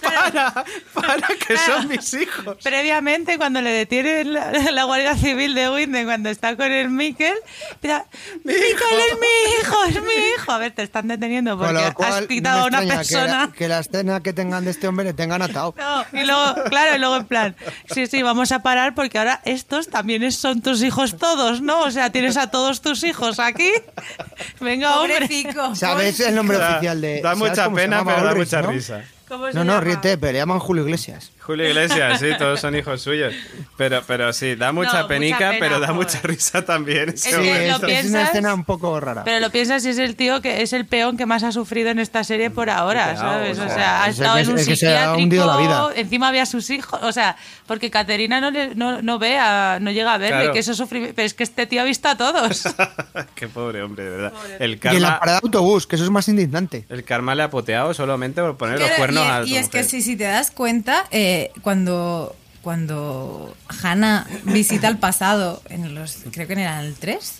[0.00, 2.56] para, para que son mis hijos.
[2.62, 7.34] Previamente, cuando le detienen la, la Guardia Civil de Winden, cuando está con el Miquel,
[7.72, 8.06] empieza,
[8.44, 8.84] Mi Miquel hijo".
[9.08, 10.52] es mi hijo, es mi hijo.
[10.52, 13.50] A ver, te están deteniendo Con porque has quitado a una persona.
[13.50, 15.74] Que la, que la escena que tengan de este hombre le tengan atado.
[15.76, 17.56] No, y luego, claro, y luego en plan,
[17.92, 21.80] sí, sí, vamos a parar porque ahora estos también son tus hijos todos, ¿no?
[21.82, 23.70] O sea, tienes a todos tus hijos aquí.
[24.60, 25.14] Venga, hombre.
[25.14, 25.74] Pobrecico.
[25.74, 27.16] ¿Sabes el nombre Da, oficial de.?
[27.22, 28.70] da ¿sabes mucha pena, pero da Ulrich, mucha no?
[28.70, 29.02] risa.
[29.28, 29.84] ¿Cómo se No, no, llama?
[29.84, 31.30] ríete, pero le llaman Julio Iglesias.
[31.48, 33.32] Julio Iglesias, sí, todos son hijos suyos.
[33.78, 37.08] Pero, pero sí, da mucha mucha penica, pena, pero da mucha risa también.
[37.08, 39.24] Es que lo es, es piensas, una escena un poco rara.
[39.24, 41.88] Pero lo piensas y es el tío que es el peón que más ha sufrido
[41.88, 43.58] en esta serie por ahora, Claro, ¿sabes?
[43.58, 45.46] o O sea, sea, ha estado que- en un el que se ha psiquiátrico, hundido
[45.46, 45.88] la vida.
[45.96, 49.90] encima había sus hijos, o sea, porque Caterina no, le- no, no ve, a- no
[49.90, 50.52] llega a verle, Claro.
[50.52, 52.62] que eso sufrimiento, pero es que este tío ha visto a todos.
[53.34, 54.32] Qué pobre hombre, de verdad.
[54.58, 56.84] El Y en karma, la parada de autobús, que eso es más indignante.
[56.90, 59.78] el karma le ha poteado solamente por poner los cuernos y, a y es que
[59.78, 59.90] mujer.
[59.90, 66.46] si, si te das cuenta, eh, cuando, cuando Hannah visita el pasado, en los creo
[66.46, 67.32] que era el 3,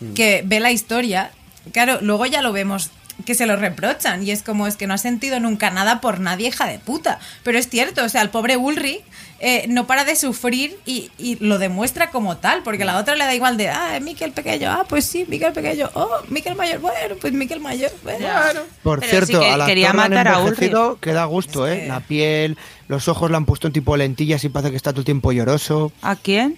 [0.00, 0.14] Mm.
[0.14, 1.32] que ve la historia,
[1.72, 2.90] claro, luego ya lo vemos
[3.26, 6.20] que se lo reprochan y es como es que no ha sentido nunca nada por
[6.20, 9.02] nadie hija de puta pero es cierto o sea el pobre Ulrich
[9.40, 13.24] eh, no para de sufrir y, y lo demuestra como tal porque la otra le
[13.24, 17.16] da igual de ah Miquel pequeño ah pues sí Miquel pequeño oh Miquel mayor bueno
[17.20, 20.38] pues Miquel mayor bueno Por Pero sí cierto, que quería actor le han matar a
[20.38, 21.80] envejecido, que da gusto, Es ¿eh?
[21.80, 22.56] que- La piel,
[22.88, 25.04] los ojos le han puesto un tipo de lentillas y parece que está todo el
[25.04, 25.92] tiempo lloroso.
[26.02, 26.56] ¿A quién?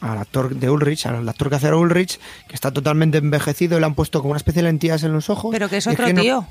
[0.00, 3.80] Al actor de Ulrich, al actor que hace a Ulrich, que está totalmente envejecido y
[3.80, 5.50] le han puesto como una especie de lentillas en los ojos.
[5.52, 6.46] Pero que es Y otro que no- tío.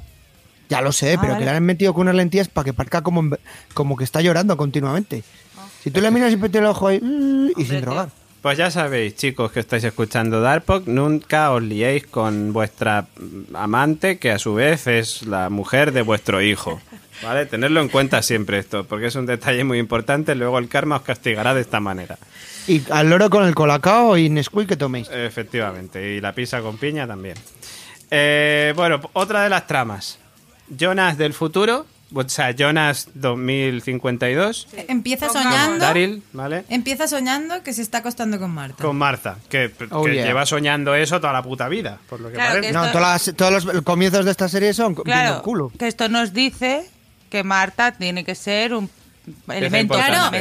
[0.69, 1.43] Ya lo sé, Ah, pero vale.
[1.45, 3.35] que le han metido con unas lentillas para que parezca como,
[3.73, 5.23] como que está llorando continuamente.
[5.83, 7.01] Si tú le miras siempre tiene el ojo ahí
[7.57, 8.09] y sin drogar.
[8.41, 13.05] Pues ya sabéis, chicos, que estáis escuchando Darpok, nunca os liéis con vuestra
[13.53, 16.81] amante, que a su vez es la mujer de vuestro hijo.
[17.21, 17.45] ¿Vale?
[17.45, 20.33] Tenerlo en cuenta siempre esto, porque es un detalle muy importante.
[20.33, 22.17] Luego el karma os castigará de esta manera.
[22.67, 25.07] Y al loro con el colacao y Nesquik que toméis.
[25.11, 27.35] Efectivamente, y la pizza con piña también.
[28.09, 30.17] Eh, bueno, otra de las tramas.
[30.67, 31.85] Jonas del futuro,
[32.27, 34.67] sea, Jonas 2052.
[34.87, 35.53] Empieza Pongamos.
[35.53, 35.85] soñando.
[35.85, 36.63] Daryl, ¿vale?
[36.69, 38.83] Empieza soñando que se está acostando con Marta.
[38.83, 40.25] Con Martha, que, Oh, que yeah.
[40.25, 42.67] lleva soñando eso toda la puta vida, por lo que Claro, parece.
[42.67, 45.41] que No, Esto- todas las- todos los comienzos de esta serie son viendo el Claro,
[45.43, 45.71] culo.
[45.77, 46.85] que esto nos dice
[47.29, 48.89] que Marta tiene que ser un
[49.49, 49.93] elemento.
[49.95, 50.31] Claro,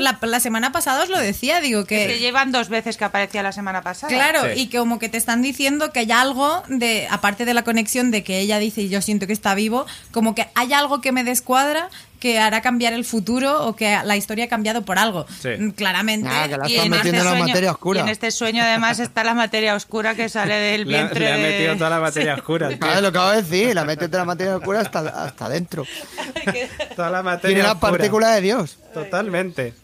[0.00, 2.18] la- la semana pasada os lo decía, digo que que...
[2.18, 4.12] llevan dos veces que aparecía la semana pasada.
[4.12, 4.60] Claro, Sí.
[4.62, 8.10] y que como que te están diciendo que hay algo de, aparte de la conexión
[8.10, 11.24] de que ella dice yo siento que está vivo, como que hay algo que me
[11.24, 11.88] descuadra
[12.24, 15.26] que hará cambiar el futuro o que la historia ha cambiado por algo.
[15.42, 15.50] Sí.
[15.58, 16.26] Mm, Claramente.
[16.32, 18.00] Ah, que la Y en, metiendo este la sueño, materia oscura.
[18.00, 21.20] y en este sueño además está la materia oscura que sale del Le, ha- vientre
[21.26, 22.68] le ha metido toda la materia oscura.
[22.70, 22.78] tío.
[22.80, 25.84] Ah, lo acabo de decir, la mete de la materia oscura hasta, hasta adentro.
[26.96, 27.90] Toda la Tiene materia la oscura.
[27.92, 28.78] partícula de Dios.
[28.94, 29.74] Totalmente.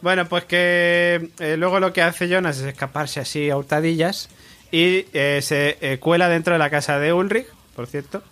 [0.00, 4.28] Bueno, pues que eh, luego lo que hace Jonas es escaparse así a hurtadillas
[4.70, 8.22] y eh, se eh, cuela dentro de la casa de Ulrich, por cierto,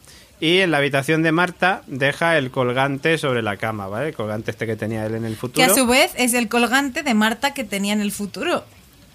[0.41, 4.09] y en la habitación de Marta deja el colgante sobre la cama, ¿vale?
[4.09, 5.73] El colgante este que tenía él en el Que futuro.
[5.73, 8.65] a su vez es el colgante de Marta que tenía en el futuro.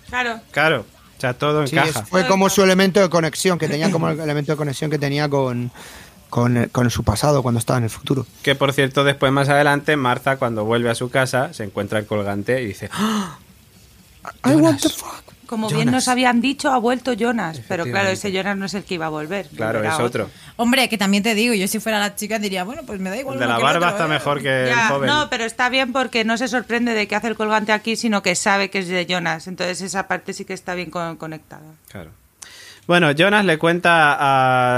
[0.09, 0.41] Claro.
[0.51, 0.85] Claro,
[1.17, 2.05] o sea, todo Sí, encaja.
[2.05, 5.29] fue como su elemento de conexión, que tenía como el elemento de conexión que tenía
[5.29, 5.71] con,
[6.29, 8.25] con, con su pasado cuando estaba en el futuro.
[8.43, 12.05] Que por cierto, después más adelante, Marta cuando vuelve a su casa se encuentra el
[12.05, 13.37] colgante y dice, ¡Ah!
[14.45, 15.23] I want the fuck.
[15.53, 15.83] Como Jonas.
[15.83, 17.61] bien nos habían dicho, ha vuelto Jonas.
[17.67, 19.47] Pero claro, ese Jonas no es el que iba a volver.
[19.55, 20.29] claro, es otro.
[20.55, 23.17] Hombre, que también te digo, yo si fuera la chica diría, bueno, pues me da
[23.17, 23.35] igual.
[23.35, 24.09] El de la barba otro, está ¿eh?
[24.09, 25.07] mejor que Ya, el joven.
[25.07, 28.21] no, pero está bien porque no se sorprende de que hace el colgante aquí, sino
[28.23, 29.47] que sabe que es de Jonas.
[29.47, 31.63] Entonces esa parte sí que está bien con- conectada.
[31.89, 32.11] Claro.
[32.85, 34.17] Bueno, Jonas le cuenta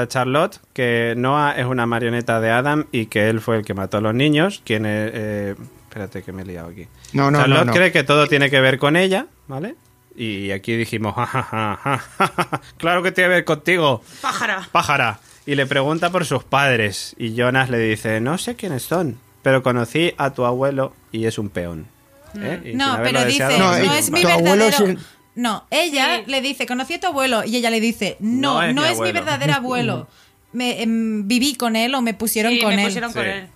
[0.02, 3.74] a Charlotte que Noah es una marioneta de Adam y que él fue el que
[3.74, 4.62] mató a los niños.
[4.64, 5.56] Quien es, eh,
[5.90, 6.88] espérate que me he liado aquí.
[7.14, 7.74] No, no, Charlotte no, no.
[7.74, 9.76] cree que todo tiene que ver con ella, ¿vale?
[10.18, 14.02] Y aquí dijimos, "Ja, ja, ja, ja, ja, ja, claro que tiene que ver contigo,
[14.22, 14.68] ¡Pájara!
[14.72, 15.20] pájara.
[15.46, 17.16] Y le pregunta por sus padres.
[17.20, 21.38] Y Jonas le dice, no sé quiénes son, pero conocí a tu abuelo y es
[21.38, 21.88] un peón.
[22.36, 22.60] ¿Eh?
[22.64, 24.66] Y sin No, pero dice, no, es mi verdadero...
[24.66, 25.00] es el-
[25.36, 26.32] No, ella Sí.
[26.32, 29.00] le dice, conocí a tu abuelo, y ella le dice, no, No no es es,
[29.02, 30.08] mi verdadero abuelo.
[30.54, 32.88] Me, em, viví con él o me pusieron Sí, con me él.
[32.88, 33.30] pusieron con Sí.
[33.30, 33.48] él.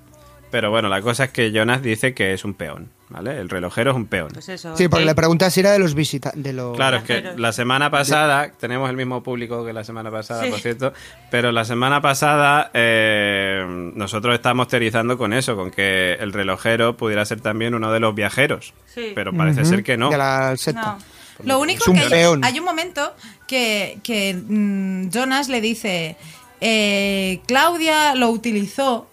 [0.51, 3.38] Pero bueno, la cosa es que Jonas dice que es un peón, ¿vale?
[3.38, 4.29] El relojero es un peón.
[4.33, 4.75] Pues eso.
[4.75, 5.07] Sí, porque sí.
[5.07, 6.41] le pregunta si era de los visitantes.
[6.41, 6.75] De los...
[6.75, 10.49] Claro, es que la semana pasada, tenemos el mismo público que la semana pasada, Sí.
[10.49, 10.93] por cierto,
[11.29, 13.63] pero la semana pasada eh,
[13.95, 18.15] nosotros estábamos teorizando con eso, con que el relojero pudiera ser también uno de los
[18.15, 18.73] viajeros.
[18.88, 19.12] Sí.
[19.13, 20.09] Pero parece ser que no.
[20.09, 20.97] De la secta.
[20.97, 21.45] No.
[21.45, 22.43] Lo único Es un que hay, peón.
[22.43, 23.13] hay un momento
[23.47, 26.17] que, que, mm, Jonas le dice,
[26.59, 29.07] eh, Claudia lo utilizó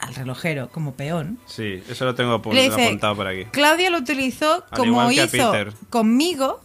[0.00, 1.38] al relojero como peón.
[1.46, 3.44] Sí, eso lo tengo Le dice, apuntado por aquí.
[3.46, 5.72] Claudia lo utilizó Al como hizo Peter.
[5.90, 6.60] conmigo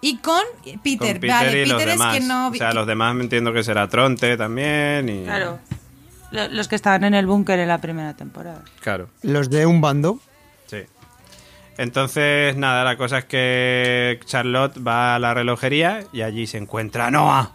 [0.00, 0.40] y con
[0.82, 0.98] Peter.
[1.14, 2.14] Con Peter vale, y los demás.
[2.16, 2.48] es que no...
[2.48, 5.24] O sea, los demás me entiendo que será Tronte también y...
[5.24, 5.58] Claro.
[6.30, 8.62] Lo- Los que estaban en el búnker en la primera temporada.
[8.80, 9.08] Claro.
[9.22, 10.20] Los de un bando.
[10.66, 10.82] Sí.
[11.78, 17.06] Entonces, nada, la cosa es que Charlotte va a la relojería y allí se encuentra
[17.06, 17.52] a Noah.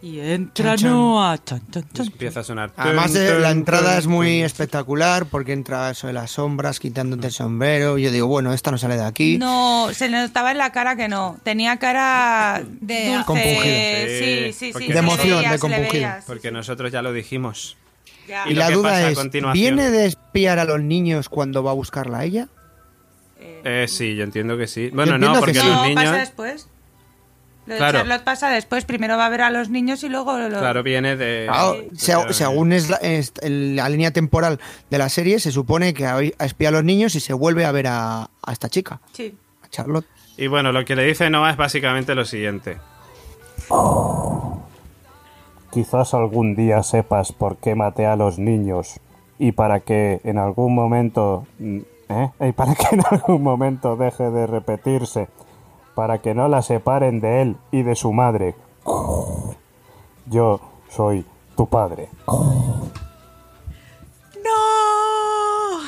[0.00, 0.90] Y entra Chan, chan.
[0.90, 1.38] Noah.
[1.44, 1.60] Chan,
[1.94, 2.72] Y empieza a sonar.
[2.76, 4.44] Además, tun, eh, tun, la entrada tun, es muy tun.
[4.46, 7.98] espectacular porque entra eso de las sombras, quitándote el sombrero.
[7.98, 9.38] Yo digo, bueno, esta no sale de aquí.
[9.38, 11.36] No, se le notaba en la cara que no.
[11.42, 13.24] Tenía cara De- dulce.
[13.26, 13.62] Compungido.
[13.64, 14.70] Sí, sí, sí.
[14.72, 15.58] Porque- se De emoción, de
[15.90, 17.76] sí, Porque nosotros ya lo dijimos.
[18.28, 18.44] Ya.
[18.46, 19.52] Y Y lo la duda es, continuación.
[19.76, 22.48] ¿viene de espiar a los niños cuando va a buscarla a ella?
[23.40, 24.90] Eh, sí, yo entiendo que sí.
[24.92, 25.66] Bueno, no, que porque sí.
[25.66, 26.04] los niños.
[26.04, 26.68] pasa después.
[27.68, 27.98] Lo de Claro.
[27.98, 28.84] Charlotte pasa después.
[28.84, 30.58] Primero va a ver a los niños y luego lo...
[30.58, 31.46] Claro, viene de.
[31.48, 34.58] Claro, según es la, es el- la línea temporal
[34.90, 37.86] de la serie, se supone que espiado a los niños y se vuelve a ver
[37.88, 39.36] a, a esta chica, Sí.
[39.62, 40.06] a Charlotte.
[40.36, 42.78] Y bueno, lo que le dice Noah es básicamente lo siguiente.
[45.70, 49.00] Quizás algún día sepas por qué maté a los niños
[49.38, 52.30] y para que en algún momento, ¿eh?
[52.40, 55.28] Y para que en algún momento deje de repetirse,
[55.98, 58.54] para que no la separen de él y de su madre.
[60.26, 62.08] Yo soy tu padre.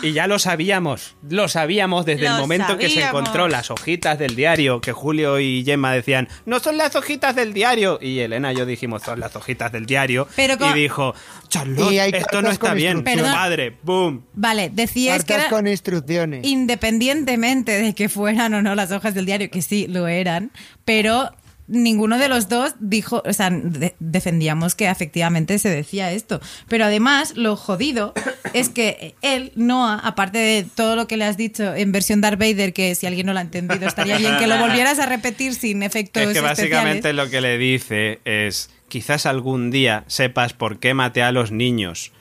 [0.02, 4.34] Y ya lo sabíamos, lo sabíamos desde el momento que se encontró las hojitas del
[4.34, 7.98] diario, que Julio y Gemma decían, no son las hojitas del diario.
[8.00, 10.26] Y Elena y yo dijimos, son las hojitas del diario.
[10.36, 11.14] Pero con- Y dijo,
[11.48, 13.04] Charlotte, Y esto no está bien.
[13.04, 14.24] Tu padre, boom.
[14.32, 16.46] Vale, decíais que Cartas era con instrucciones.
[16.46, 20.50] independientemente de que fueran o no las hojas del diario, que sí lo eran,
[20.84, 21.30] pero
[21.70, 26.40] ninguno de los dos dijo, o sea, de- defendíamos que efectivamente se decía esto.
[26.68, 28.12] Pero además, lo jodido
[28.52, 32.38] es que él, Noah, aparte de todo lo que le has dicho en versión Darth
[32.38, 35.54] Vader, que si alguien no lo ha entendido, estaría bien que lo volvieras a repetir
[35.54, 37.24] sin efectos Es que básicamente especiales.
[37.24, 42.12] lo que le dice es, quizás algún día sepas por qué maté a los niños.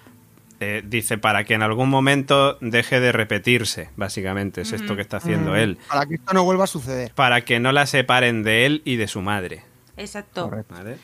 [0.61, 5.17] Eh, dice, para que en algún momento deje de repetirse, básicamente, es esto que está
[5.17, 5.77] haciendo él.
[5.87, 7.13] Para que esto no vuelva a suceder.
[7.15, 9.63] Para que no la separen de él y de su madre.
[9.95, 10.51] Exacto.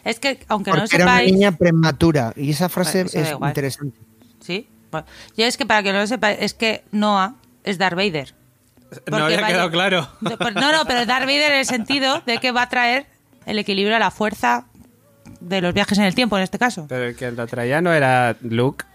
[0.04, 1.34] Es que, aunque no Porque era una sepáis...
[1.34, 2.34] niña prematura.
[2.36, 3.98] Y esa frase es interesante.
[4.42, 4.68] Sí.
[4.92, 8.34] Bueno, yo es que para que no lo sepáis, es que Noah es Darth Vader.
[9.10, 10.08] No había vaya- quedado claro.
[10.22, 13.06] No, pues no, no, pero Darth Vader en el sentido de que va a traer
[13.46, 14.66] el equilibrio a la fuerza
[15.42, 16.86] de los viajes en el tiempo, en este caso.
[16.88, 18.86] Pero el que lo traía no era Luke.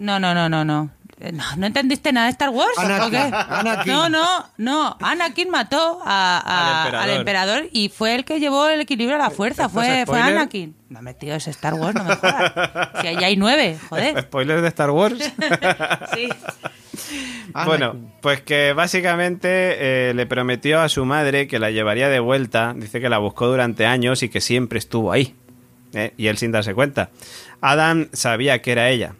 [0.00, 0.90] No, no, no, no, no.
[1.20, 2.78] Eh, No, ¿no entendiste nada de Star Wars?
[2.78, 3.18] Anakin, ¿o qué?
[3.18, 3.92] Anakin.
[3.92, 4.96] No, no, no.
[5.02, 7.10] Anakin mató a- a- Al emperador.
[7.10, 9.66] al emperador y fue el que llevó el equilibrio a la fuerza.
[9.66, 10.20] ¿Esto es Fue, fue?
[10.22, 10.74] Anakin.
[10.88, 12.52] No, metido es Star Wars, no me jodas.
[13.02, 14.18] Si allá hay nueve, joder.
[14.22, 15.18] Spoilers de Star Wars.
[16.14, 16.28] Sí.
[17.52, 17.66] Anakin.
[17.66, 19.48] Bueno, pues que básicamente
[20.08, 22.72] eh, le prometió a su madre que la llevaría de vuelta.
[22.76, 25.34] Dice que la buscó durante años y que siempre estuvo ahí.
[25.92, 26.14] ¿eh?
[26.16, 27.10] Y él sin darse cuenta.
[27.60, 29.14] Adam sabía que era ella.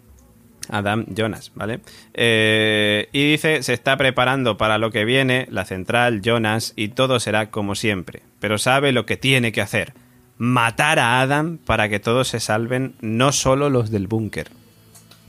[0.69, 1.81] Adam Jonas, ¿vale?
[2.15, 7.19] Eh, y dice, se está preparando para lo que viene, la central, Jonas, y todo
[7.21, 8.23] será como siempre.
[8.39, 9.93] Pero sabe lo que tiene que hacer.
[10.39, 14.49] Matar a Adam para que todos se salven, no solo los del búnker.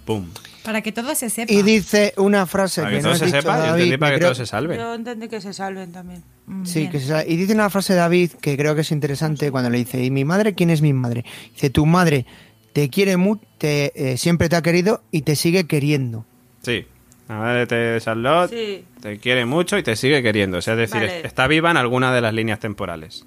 [0.06, 0.28] ¡Pum!
[0.64, 1.52] Para que todo se sepa.
[1.52, 4.12] Y dice una frase Para que, que no se dicho, sepa, yo David, entendí para
[4.12, 4.78] que creo- todos se salven.
[4.80, 6.24] Yo entendí que se salven también.
[6.46, 6.92] Mm, Sí, bien.
[6.92, 10.04] que se y dice una frase David que creo que es interesante cuando le dice,
[10.04, 11.26] ¿y mi madre quién es mi madre?
[11.54, 12.26] Dice, tu madre
[12.74, 13.44] te quiere mucho,
[14.16, 16.26] siempre te ha querido y te sigue queriendo.
[16.64, 16.86] Sí.
[17.28, 18.84] La madre de Charlotte Sí.
[19.02, 20.58] te quiere mucho y te sigue queriendo.
[20.58, 21.26] O sea, es decir, Vale.
[21.26, 23.26] está viva en alguna de las líneas temporales.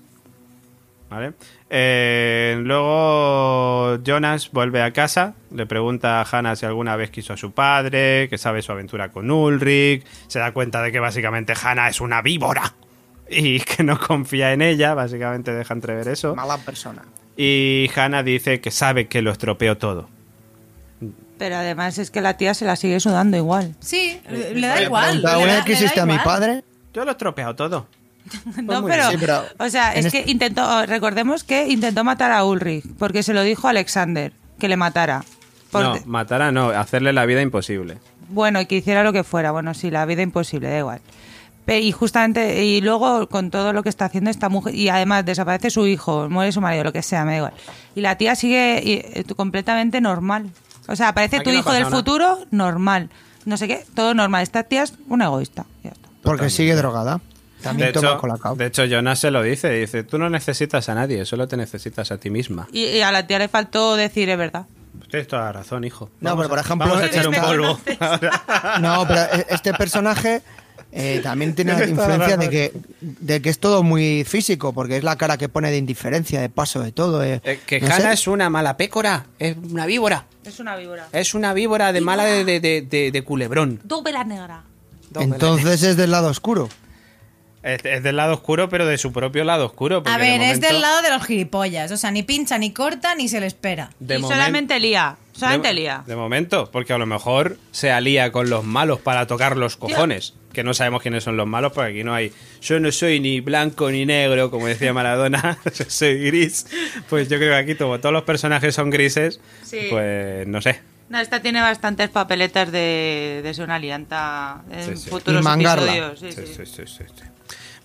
[1.08, 1.32] ¿Vale?
[1.70, 7.36] Eh, luego Jonas vuelve a casa, le pregunta a Hannah si alguna vez quiso a
[7.36, 11.88] su padre, que sabe su aventura con Ulrich, se da cuenta de que básicamente Hannah
[11.88, 12.74] es una víbora
[13.30, 16.34] y que no confía en ella, básicamente deja entrever eso.
[16.34, 17.02] Mala persona.
[17.36, 20.08] Y Hannah dice que sabe que lo estropeó todo.
[21.38, 23.74] Pero además es que la tía se la sigue sudando igual.
[23.80, 25.04] Sí, le da Le igual.
[25.06, 26.62] pregunta, le ¿Alguna da- vez le da quisiste a mi padre?
[26.92, 27.86] Yo lo he estropeado todo.
[28.62, 29.10] No, muy pero, bien.
[29.10, 33.22] Sí, pero o sea, es este- que intentó, recordemos que intentó matar a Ulrich, porque
[33.22, 35.24] se lo dijo a Alexander, que le matara.
[35.70, 37.98] Por- No, matará no, hacerle la vida imposible.
[38.28, 41.00] Bueno, y que hiciera lo que fuera, bueno, sí, la vida imposible, da igual.
[41.66, 45.70] Y justamente, y luego con todo lo que está haciendo esta mujer, y además desaparece
[45.70, 47.52] su hijo, muere su marido, lo que sea, me da igual.
[47.94, 50.50] Y la tía sigue y, eh, completamente normal.
[50.88, 51.96] O sea, aparece Aquí tu no hijo del nada.
[51.96, 53.08] futuro, normal.
[53.46, 54.42] No sé qué, todo normal.
[54.42, 55.64] Esta tía es una egoísta.
[55.82, 56.08] ya está.
[56.22, 57.20] Porque sigue drogada.
[57.62, 58.56] También de, toma hecho, colacao.
[58.56, 59.70] de hecho, Jonas se lo dice.
[59.70, 62.68] Dice, tú no necesitas a nadie, solo te necesitas a ti misma.
[62.72, 64.66] Y, y a la tía le faltó decir, es verdad.
[65.10, 66.10] Tienes toda la razón, hijo.
[66.20, 67.78] No, Vamos pero por a- ejemplo, Vamos a echar un esta- polvo.
[68.80, 70.42] No, pero e- este personaje
[70.96, 75.04] eh, también tiene la influencia de que, de que es todo muy físico, porque es
[75.04, 77.22] la cara que pone de indiferencia, de paso, de todo.
[77.24, 77.40] eh.
[77.44, 77.92] Eh, que No sé.
[77.92, 80.26] Hannah es una mala pécora, es una víbora.
[80.44, 81.08] Es una víbora.
[81.12, 83.80] Es una víbora de mala de, de, de- de- de culebrón.
[83.84, 84.62] Doble negra.
[85.18, 86.68] Entonces es del lado oscuro.
[87.62, 90.02] Es, es del lado oscuro, pero de su propio lado oscuro.
[90.04, 91.90] A ver, de es del lado de los gilipollas.
[91.92, 93.90] O sea, ni pincha, ni corta, ni se le espera.
[94.00, 95.16] de y momen- solamente lía.
[95.32, 96.04] Solamente de, lía.
[96.06, 100.34] De momento, porque a lo mejor se alía con los malos para tocar los cojones.
[100.54, 102.32] Que no sabemos quiénes son los malos, porque aquí no hay.
[102.62, 106.66] Yo no soy ni blanco ni negro, como decía Maradona, yo soy gris.
[107.10, 109.88] Pues yo creo que aquí, como todos los personajes son grises, Sí.
[109.90, 110.80] pues no sé.
[111.10, 115.10] No, esta tiene bastantes papeletas de, de ser una alianta en Sí, sí.
[115.10, 115.92] futuros Y mangarla.
[115.94, 116.20] episodios.
[116.20, 116.54] Sí, Sí, sí.
[116.64, 117.24] sí, sí, sí, sí.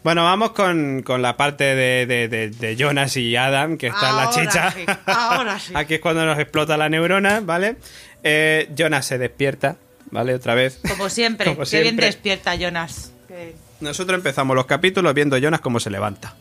[0.02, 4.12] Bueno, vamos con, con la parte de, de- de- de Jonas y Adam, que está
[4.12, 4.72] en la Ahora chicha.
[4.72, 5.74] sí, ahora sí.
[5.76, 7.76] Aquí es cuando nos explota la neurona, ¿vale?
[8.24, 9.76] Eh, Jonas se despierta,
[10.12, 10.34] ¿vale?
[10.36, 10.80] Otra vez.
[10.88, 11.54] Como siempre.
[11.54, 13.12] Como Qué bien despierta Jonas.
[13.28, 16.36] Que- Nosotros empezamos los capítulos viendo a Jonas cómo se levanta.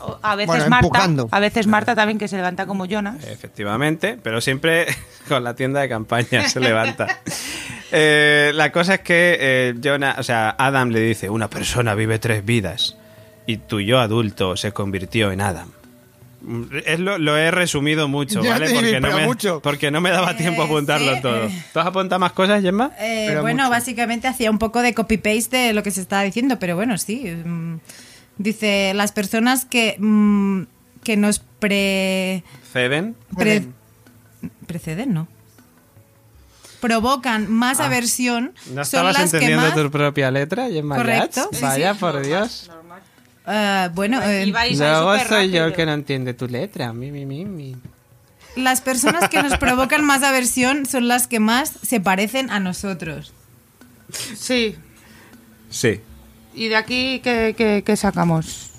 [0.00, 1.28] o- A veces Bueno, Marta, empujando.
[1.30, 3.24] a veces Marta también que se levanta como Jonas.
[3.26, 4.86] Efectivamente, pero siempre
[5.28, 7.20] con la tienda de campaña se levanta.
[7.96, 12.18] Eh, la cosa es que eh, Jonas, o sea, Adam le dice, una persona vive
[12.18, 12.96] tres vidas
[13.46, 15.70] y tu yo adulto se convirtió en Adam.
[16.84, 18.66] Es lo, lo he resumido mucho, Ya ¿vale?
[18.68, 19.60] te Porque no, me, mucho.
[19.60, 21.44] porque no me daba tiempo a Eh, apuntarlo sí, todo.
[21.44, 21.64] eh.
[21.72, 22.90] ¿Tú has apuntado más cosas, Gemma?
[22.98, 23.70] Eh, bueno, mucho.
[23.70, 27.24] básicamente hacía un poco de copy-paste de lo que se estaba diciendo, pero bueno, sí.
[27.44, 27.76] mm,
[28.36, 30.62] Dice, las personas que, mm,
[31.04, 32.42] que nos pre,
[32.72, 33.14] Ceden.
[33.38, 33.66] pre-
[34.66, 35.28] preceden, ¿no?
[36.80, 38.60] Provocan más aversión Ah.
[38.66, 39.74] ¿No son estabas las que entendiendo más...
[39.74, 42.00] tu propia letra, Gemma Correcto, sí, Vaya, sí.
[42.00, 42.70] por Dios.
[43.46, 46.92] Eh, bueno, eh, Luego súper soy yo el que no entiende tu letra.
[46.92, 47.76] Mi, mi, mi, mi.
[48.56, 53.32] las personas que nos provocan más aversión son las que más se parecen a nosotros.
[54.36, 54.76] Sí.
[55.70, 56.00] Sí.
[56.54, 58.70] ¿Y de aquí qué, qué- qué sacamos?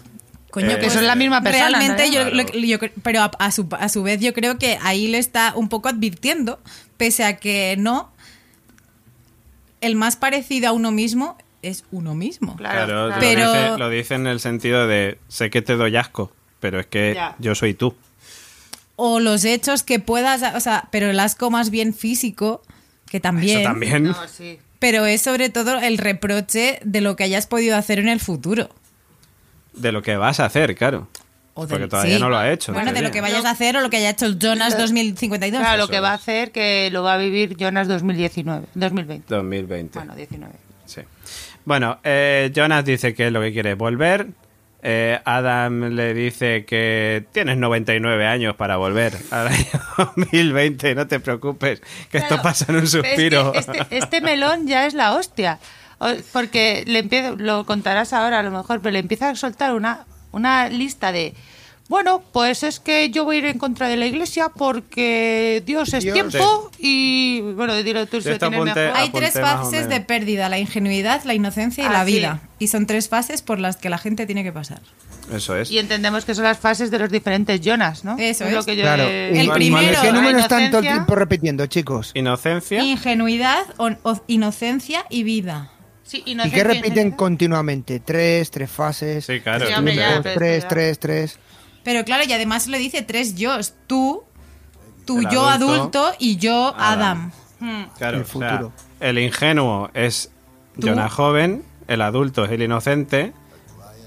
[0.49, 1.68] Coño, Eh, que son la misma persona.
[1.78, 2.13] Realmente, ¿no?
[2.13, 2.36] yo, Claro.
[2.53, 5.18] lo- yo cre- pero a, a su, a su vez yo creo que ahí le
[5.18, 6.61] está un poco advirtiendo,
[6.97, 8.11] pese a que no,
[9.82, 11.38] el más parecido a uno mismo
[11.70, 12.55] es uno mismo.
[12.55, 13.16] Claro, Claro.
[13.20, 16.80] Pero- Lo, dice, lo dice en el sentido de sé que te doy asco, pero
[16.80, 17.36] es que Ya.
[17.39, 17.95] yo soy tú.
[18.95, 22.61] O los hechos que puedas, o sea, pero el asco más bien físico,
[23.09, 24.03] que también, Eso también.
[24.03, 24.59] No, sí.
[24.80, 28.70] pero es sobre todo el reproche de lo que hayas podido hacer en el futuro.
[29.74, 31.07] De lo que vas a hacer, claro.
[31.57, 32.22] O del- Porque todavía sí.
[32.22, 32.74] no lo ha hecho.
[32.74, 34.78] Bueno, en de lo que vayas a hacer o lo que haya hecho el Jonas
[34.78, 35.61] 2052.
[35.61, 39.34] Claro, lo que va a hacer que lo va a vivir Jonas 2019, 2020.
[39.34, 39.99] 2020.
[39.99, 40.53] Bueno, 19.
[40.86, 41.01] Sí.
[41.66, 44.28] Bueno, eh, Jonas dice que lo que quiere es volver.
[44.88, 49.66] Eh, Adam le dice que tienes 99 años para volver al año
[49.97, 50.93] 2020.
[50.93, 53.51] No te preocupes, que esto pasa en un es que suspiro.
[53.55, 55.57] este, este melón ya es la hostia.
[56.32, 60.05] Porque le empiezo, lo contarás ahora a lo mejor, pero le empieza a soltar una,
[60.32, 61.34] una lista de.
[61.88, 65.93] Bueno, pues es que yo voy a ir en contra de la iglesia porque Dios
[65.93, 66.13] es Dios.
[66.15, 67.41] tiempo y.
[67.41, 68.69] Bueno, dilo tú si lo mejor.
[68.95, 72.13] Hay tres fases de pérdida, la ingenuidad, la inocencia y Ah, la sí.
[72.13, 72.41] vida.
[72.57, 74.81] Y son tres fases por las que la gente tiene que pasar.
[75.31, 75.69] Eso es.
[75.69, 78.15] Y entendemos que son las fases de los diferentes Jonas, ¿no?
[78.17, 78.65] Eso lo es.
[78.65, 79.03] que yo Claro.
[79.03, 80.91] he- El ¿Y- primero- ¿Qué número están todo el inocencia.
[80.93, 82.11] tiempo repitiendo, chicos?
[82.15, 82.83] Inocencia.
[82.83, 85.71] Ingenuidad, o- o- inocencia y vida.
[86.03, 87.99] Sí, ¿Y inocencia, qué repiten continuamente?
[87.99, 89.25] Tres, tres fases.
[89.25, 89.65] Sí, claro.
[89.67, 91.39] Sí, hombre, ya, dos, pero tres, tres, tres.
[91.86, 93.73] Pero claro, y además le dice tres yos.
[93.88, 94.23] Tú,
[95.05, 95.75] tu El yo adulto,
[96.07, 97.31] adulto, y yo Adam.
[97.61, 97.89] Adam.
[97.97, 98.73] Claro, El o sea, futuro.
[98.99, 100.29] el ingenuo es
[100.79, 100.88] Tú.
[100.88, 103.31] Jonas joven, el adulto es el inocente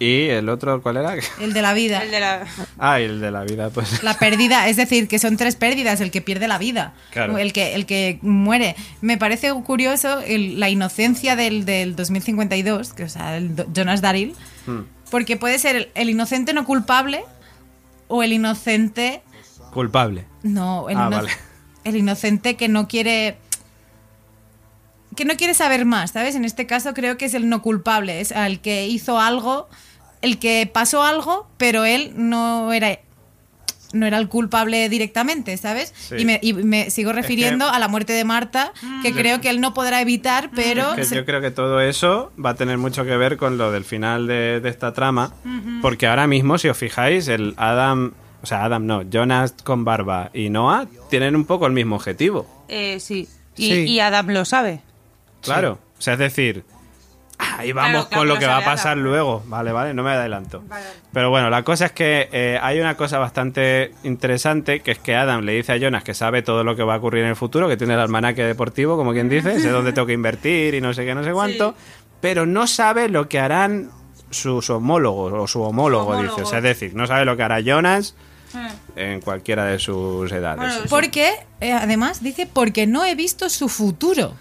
[0.00, 1.14] y el otro, ¿cuál era?
[1.40, 2.02] El de la vida.
[2.04, 2.46] El de la...
[2.78, 4.02] Ah, y el de la vida, pues.
[4.04, 7.36] La pérdida, es decir, que son tres pérdidas, el que pierde la vida, Claro.
[7.38, 8.76] el, que, el que muere.
[9.00, 14.34] Me parece curioso el- la inocencia del, del 2052, que, o sea, el Jonas Daryl,
[14.66, 14.82] Hmm.
[15.10, 17.24] porque puede ser el, el inocente no culpable
[18.08, 19.22] o el inocente...
[19.72, 20.26] Culpable.
[20.42, 21.30] No, el, Ah, ino- vale.
[21.84, 23.38] el inocente que no quiere...
[25.16, 26.34] Que no quiere saber más, ¿sabes?
[26.34, 29.68] En este caso creo que es el no culpable, es el que hizo algo,
[30.22, 32.98] el que pasó algo, pero él no era
[33.92, 35.94] no era el culpable directamente, ¿sabes?
[35.96, 36.16] Sí.
[36.18, 38.72] Y, me, y me sigo refiriendo a la muerte de Marta,
[39.02, 40.94] que creo que él no podrá evitar, pero...
[40.94, 43.72] Que se- yo creo que todo eso va a tener mucho que ver con lo
[43.72, 45.32] del final de, de esta trama,
[45.82, 48.12] porque ahora mismo, si os fijáis, el Adam,
[48.42, 52.46] o sea, Adam no, Jonas con barba y Noah tienen un poco el mismo objetivo.
[52.68, 53.26] Eh, sí.
[53.56, 53.72] Y, Sí.
[53.86, 54.80] y Adam lo sabe.
[55.40, 56.64] Claro, o sea, es decir,
[57.38, 59.42] ahí vamos Claro, con lo que va a pasar luego.
[59.46, 60.62] Vale, vale, no me adelanto.
[61.12, 65.14] Pero bueno, la cosa es que eh, hay una cosa bastante interesante, que es que
[65.16, 67.36] Adam le dice a Jonas que sabe todo lo que va a ocurrir en el
[67.36, 70.80] futuro, que tiene el almanaque deportivo, como quien dice, sé dónde tengo que invertir y
[70.80, 71.74] no sé qué, no sé cuánto,
[72.20, 73.90] pero no sabe lo que harán
[74.30, 76.36] sus homólogos o su homólogo, Homólogos.
[76.36, 76.42] dice.
[76.42, 78.14] O sea, es decir, no sabe lo que hará Jonas
[78.96, 80.58] en cualquiera de sus edades.
[80.58, 84.34] Bueno, Porque, eh, además, dice, porque no he visto su futuro.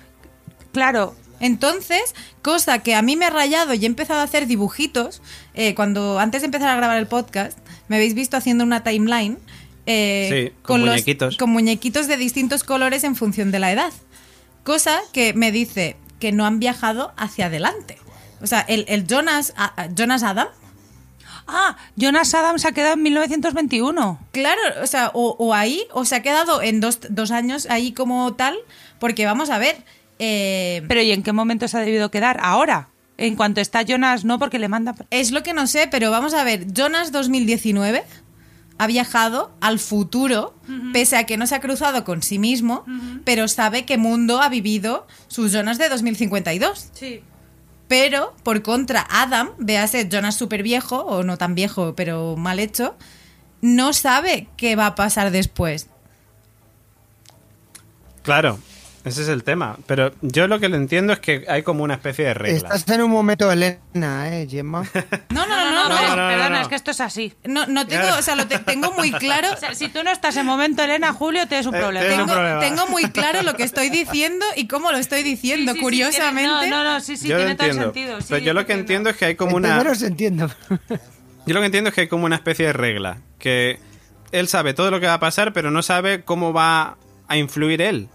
[0.74, 1.14] Claro.
[1.39, 5.21] Entonces, cosa que a mí me ha rayado y he empezado a hacer dibujitos,
[5.53, 7.57] eh, cuando antes de empezar a grabar el podcast,
[7.88, 9.38] me habéis visto haciendo una timeline.
[9.85, 11.38] eh, Sí, con muñequitos.
[11.38, 13.93] con muñequitos de distintos colores en función de la edad.
[14.63, 17.97] Cosa que me dice que no han viajado hacia adelante.
[18.41, 19.53] O sea, el, el Jonas,
[19.95, 20.47] Jonas Adam,
[21.49, 24.19] Ah, Jonas Adam se ha quedado en 1921.
[24.33, 27.93] Claro, o sea, o, o ahí, o se ha quedado en dos, dos años ahí
[27.93, 28.57] como tal,
[28.99, 29.77] porque vamos a ver.
[30.20, 32.39] Eh, Pero ¿y en qué momento se ha debido quedar?
[32.41, 32.89] Ahora.
[33.20, 34.93] En cuanto está Jonas, no, porque le manda...
[35.09, 36.72] es lo que no sé, pero vamos a ver.
[36.72, 38.03] Jonas 2019
[38.78, 40.55] ha viajado al futuro,
[40.93, 42.86] pese a que no se ha cruzado con sí mismo,
[43.24, 46.91] pero sabe qué mundo ha vivido sus Jonas de 2052.
[46.93, 47.24] Sí.
[47.88, 52.95] Pero, por contra, Adam, véase Jonas súper viejo, o no tan viejo, pero mal hecho,
[53.61, 55.89] no sabe qué va a pasar después.
[58.22, 58.59] Claro,
[59.08, 59.78] ese es el tema.
[59.88, 62.58] Pero yo lo que le entiendo es que hay como una especie de regla.
[62.76, 64.84] Estás en un momento Elena, ¿eh, Gemma?
[65.30, 65.89] No, no, no, no, no.
[65.89, 66.60] no, no, perdona, no.
[66.62, 67.34] es que esto es así.
[67.43, 69.47] No, no tengo, o sea, lo te- tengo muy claro.
[69.53, 72.08] O sea, si tú no estás en momento, Elena, Julio, tienes un Eh, problema.
[72.08, 72.60] Tengo, problema.
[72.60, 75.84] tengo muy claro lo que estoy diciendo y cómo lo estoy diciendo, Sí, sí, sí,
[75.84, 76.49] curiosamente.
[76.60, 78.20] tiene- no, no, no, sí, sí, yo lo tiene todo sentido.
[78.22, 79.70] sí, pero yo lo que entiendo es que hay como una...
[79.70, 80.49] Entenderos entiendo.
[81.45, 83.18] Yo lo que entiendo es que hay como una especie de regla.
[83.39, 83.80] Que
[84.32, 86.97] él sabe todo lo que va a pasar, pero no sabe cómo va
[87.30, 88.10] a influir él.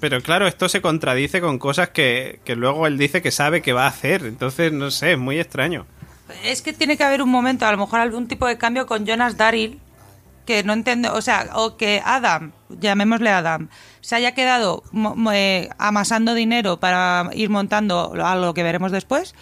[0.00, 3.74] Pero claro, esto se contradice con cosas que, que luego él dice que sabe que
[3.74, 4.24] va a hacer.
[4.24, 5.86] Entonces, no sé, es muy extraño.
[6.42, 9.06] es que tiene que haber un momento, a lo mejor algún tipo de cambio con
[9.06, 9.78] Jonas Daryl,
[10.46, 13.68] que no entiendo, o sea, o que Adam, llamémosle Adam,
[14.00, 14.82] se haya quedado
[15.32, 19.34] eh, amasando dinero para ir montando algo que veremos después.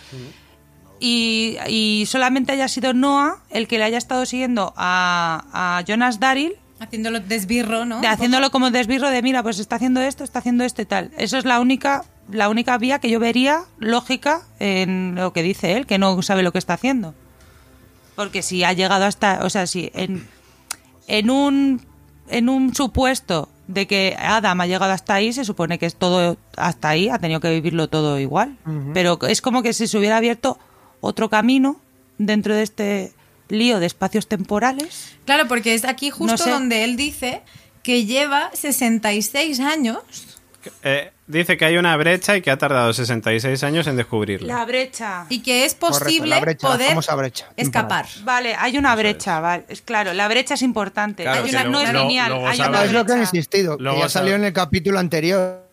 [1.00, 6.18] Y, y solamente haya sido Noah el que le haya estado siguiendo a, a Jonas
[6.18, 8.00] Daryl Haciéndolo desbirro, ¿no?
[8.00, 11.10] de haciéndolo como desbirro de mira pues está haciendo esto está haciendo esto y tal
[11.18, 15.76] eso es la única la única vía que yo vería lógica en lo que dice
[15.76, 17.14] él que no sabe lo que está haciendo.
[18.14, 20.26] Porque si ha llegado hasta o sea si en
[21.06, 21.80] en un
[22.28, 26.36] en un supuesto de que Adam ha llegado hasta ahí se supone que es todo
[26.56, 28.56] hasta ahí ha tenido que vivirlo todo igual.
[28.94, 30.58] Pero es como que si se hubiera abierto
[31.00, 31.80] otro camino
[32.18, 33.12] dentro de este
[33.48, 36.50] lío de espacios temporales Claro, porque es aquí justo No sé.
[36.50, 37.42] donde él dice
[37.82, 39.98] que lleva 66 años.
[40.82, 44.58] Eh, dice que hay una brecha y que ha tardado 66 años en descubrirla.
[44.58, 47.46] la brecha Y que es Correcto, posible la brecha, la poder brecha.
[47.56, 48.06] escapar.
[48.24, 49.64] Vale, hay una brecha, vale.
[49.68, 51.22] Es claro, la brecha es importante.
[51.22, 53.76] Claro, Hay una- luego- no es luego- lineal, hay una es lo que han insistido,
[53.78, 55.64] Luego ya salió en el capítulo anterior.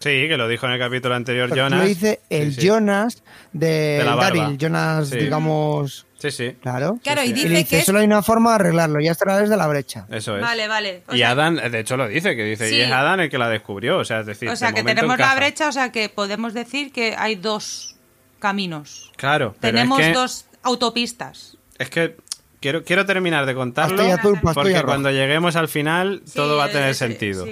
[0.00, 1.80] Sí, que lo dijo en el capítulo anterior Jonas.
[1.80, 2.66] Lo dice el Sí, sí.
[2.66, 3.66] Jonas de,
[3.98, 4.04] De.
[4.04, 5.16] Daryl, Jonas, Sí.
[5.18, 6.56] digamos, Sí, sí.
[6.62, 6.98] claro.
[7.02, 7.32] Claro, y sí.
[7.34, 9.50] dice le dice, que es- solo hay una forma de arreglarlo, ya está a través
[9.50, 10.06] de la brecha.
[10.10, 10.42] Eso es.
[10.42, 11.02] Vale, vale.
[11.08, 12.76] O y sea- Adán, de hecho, lo dice, que dice, Sí.
[12.76, 13.98] y es Adán el que la descubrió.
[13.98, 16.54] O sea, es decir, O sea, de que tenemos la brecha, o sea, que podemos
[16.54, 17.96] decir que hay dos
[18.38, 19.12] caminos.
[19.16, 21.56] Claro, pero tenemos es que, dos autopistas.
[21.78, 22.16] es que
[22.60, 23.96] quiero, quiero terminar de contarlo.
[23.96, 27.46] Pastilla azul, pastilla porque cuando lleguemos al final, todo Sí, va a tener sí, sentido.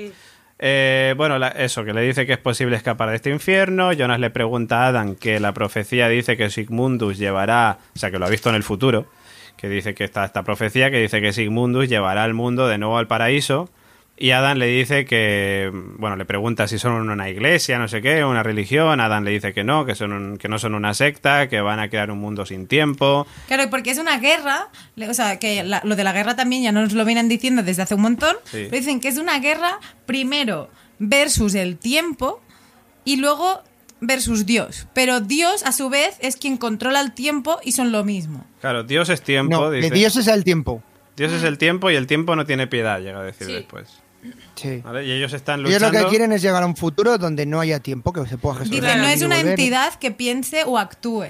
[0.64, 3.92] Eh, bueno, la- eso, que le dice que es posible escapar de este infierno.
[3.92, 8.18] Jonas le pregunta a Adam que la profecía dice que Sigmundus llevará, o sea, que
[8.20, 9.06] lo ha visto en el futuro,
[9.56, 12.96] que dice que está esta profecía que dice que Sigmundus llevará al mundo de nuevo
[12.96, 13.70] al paraíso.
[14.22, 15.68] Y Adam le dice que,
[15.98, 19.00] bueno, le pregunta si son una iglesia, no sé qué, una religión.
[19.00, 21.80] Adam le dice que no, que, son un- que no son una secta, que van
[21.80, 23.26] a crear un mundo sin tiempo.
[23.48, 24.68] Claro, porque es una guerra,
[25.08, 27.82] o sea, que la- lo de la guerra también ya nos lo vienen diciendo desde
[27.82, 28.68] hace un montón, Sí.
[28.70, 30.70] pero dicen que es una guerra primero
[31.00, 32.40] versus el tiempo
[33.04, 33.62] y luego
[34.00, 34.86] versus Dios.
[34.94, 38.46] Pero Dios, a su vez, es quien controla el tiempo y son lo mismo.
[38.60, 39.88] Claro, Dios es tiempo, No, dice.
[39.90, 40.80] que Dios es el tiempo.
[41.16, 43.52] Dios es el tiempo y el tiempo no tiene piedad, llega a decir Sí.
[43.54, 44.00] después.
[44.62, 44.80] Sí.
[44.84, 45.04] ¿Vale?
[45.04, 45.98] Y ellos están Ellos luchando.
[45.98, 48.56] lo que quieren es llegar a un futuro donde no haya tiempo, que se pueda
[48.60, 48.90] gestionar.
[48.92, 51.26] Dice, no es una entidad que piense o actúe.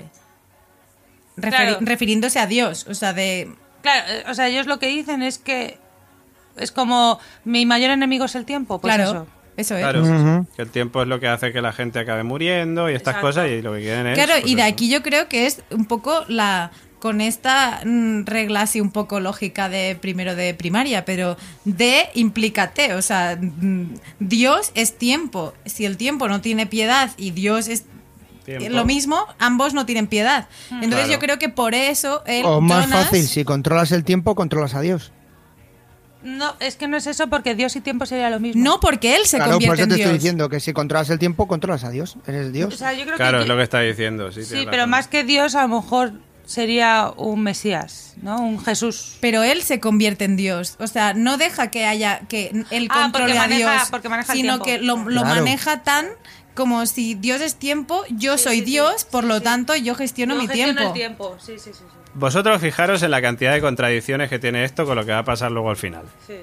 [1.37, 1.78] Referi- Claro.
[1.80, 3.51] Refiriéndose a Dios, o sea, de...
[3.83, 5.78] Claro, eh, o sea, ellos lo que dicen es que
[6.57, 9.26] es como mi mayor enemigo es el tiempo, pues claro, eso.
[9.57, 9.80] eso es.
[9.80, 10.47] Claro, Ujú.
[10.55, 13.26] que el tiempo es lo que hace que la gente acabe muriendo y estas Exacto.
[13.28, 14.14] cosas y lo que quieren es...
[14.18, 14.70] Claro, pues y de eso.
[14.70, 16.70] aquí yo creo que es un poco la
[17.03, 22.95] con esta mm, regla así un poco lógica de primero de primaria, pero de implícate,
[22.95, 25.53] o sea, mm, Dios es tiempo.
[25.65, 27.87] Si el tiempo no tiene piedad y Dios es
[28.45, 28.69] Tiempo.
[28.71, 30.47] lo mismo, ambos no tienen piedad.
[30.71, 31.13] Entonces Claro.
[31.13, 34.75] yo creo que por eso el O más Jonas- fácil, si controlas el tiempo, controlas
[34.77, 35.11] a Dios.
[36.23, 38.63] No, es que no es eso porque Dios y tiempo sería lo mismo.
[38.63, 40.07] no porque él se claro, por convierte eso en te Dios.
[40.07, 42.17] estoy diciendo que si controlas el tiempo, controlas a Dios.
[42.29, 42.77] Eres O Dios.
[42.77, 44.31] sea, yo creo Claro, que es lo que está diciendo.
[44.31, 44.91] Sí, pero razón.
[44.91, 46.13] más que Dios, a lo mejor
[46.53, 48.41] sería un Mesías, ¿no?
[48.41, 49.17] Un Jesús.
[49.21, 50.77] Pero él se convierte en Dios.
[50.79, 54.09] O sea, no deja que haya que él Ah, controle porque a maneja- Dios, porque
[54.09, 54.65] maneja el sino tiempo.
[54.65, 55.37] que lo, lo Claro.
[55.41, 56.07] maneja tan
[56.55, 60.83] como si Dios es tiempo, yo soy Dios, por lo tanto yo gestiono mi tiempo.
[60.83, 61.79] el tiempo, sí, sí, sí.
[61.79, 61.85] sí.
[62.15, 65.25] Vosotros fijaros en la cantidad de contradicciones que tiene esto con lo que va a
[65.25, 66.05] pasar luego al final.
[66.27, 66.35] sí.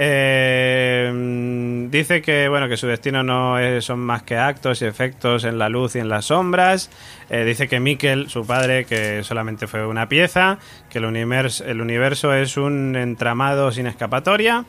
[0.00, 4.84] Eh, mm, dice que bueno que su destino no es- son más que actos y
[4.84, 6.88] efectos en la luz y en las sombras.
[7.30, 11.80] Eh, dice que Mikkel, su padre, que solamente fue una pieza, que el universo, el
[11.80, 14.64] universo es un entramado sin escapatoria.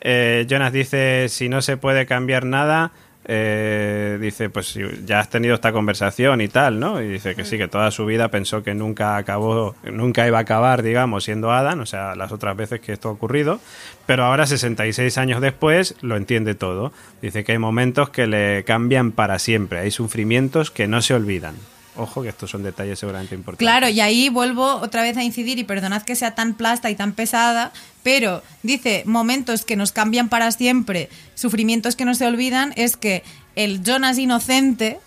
[0.00, 2.90] Eh, Jonas dice si no se puede cambiar nada.
[3.24, 7.00] Eh, dice pues ya has tenido esta conversación y tal, ¿no?
[7.00, 10.42] Y dice que sí, que toda su vida pensó que nunca acabó, nunca iba a
[10.42, 13.60] acabar, digamos, siendo Adam, o sea, las otras veces que esto ha ocurrido,
[14.06, 16.92] pero ahora 66 años después lo entiende todo.
[17.20, 21.54] Dice que hay momentos que le cambian para siempre, hay sufrimientos que no se olvidan.
[21.96, 23.64] Ojo que estos son detalles seguramente importantes.
[23.66, 26.94] Claro, y ahí vuelvo otra vez a incidir, y perdonad que sea tan plasta y
[26.94, 27.70] tan pesada,
[28.02, 33.22] pero dice momentos que nos cambian para siempre, sufrimientos que no se olvidan, es que
[33.56, 34.98] el Jonas inocente,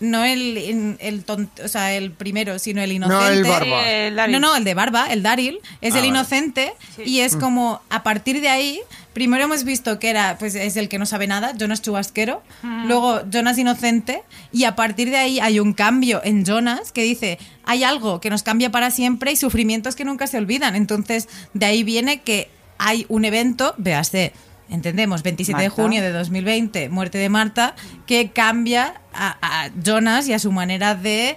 [0.00, 3.32] no el, el tonto, o sea, el primero, sino el inocente.
[3.32, 3.88] el barba.
[3.88, 4.32] el Daryl.
[4.32, 6.06] No, no, el de barba, el Daryl, es Ah, el vale.
[6.08, 7.02] inocente Sí.
[7.06, 8.80] y es como a partir de ahí,
[9.14, 12.42] primero hemos visto que era, pues es el que no sabe nada, Jonas chubasquero,
[12.86, 17.38] luego Jonas inocente y a partir de ahí hay un cambio en Jonas que dice,
[17.64, 20.76] hay algo que nos cambia para siempre y sufrimientos que nunca se olvidan.
[20.76, 24.32] Entonces, de ahí viene que hay un evento, véase,
[24.68, 27.74] entendemos, 27 de junio de 2020, muerte de Marta,
[28.06, 31.36] que cambia a, a Jonas y a su manera de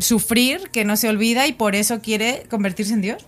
[0.00, 3.24] sufrir, que no se olvida y por eso quiere convertirse en Dios.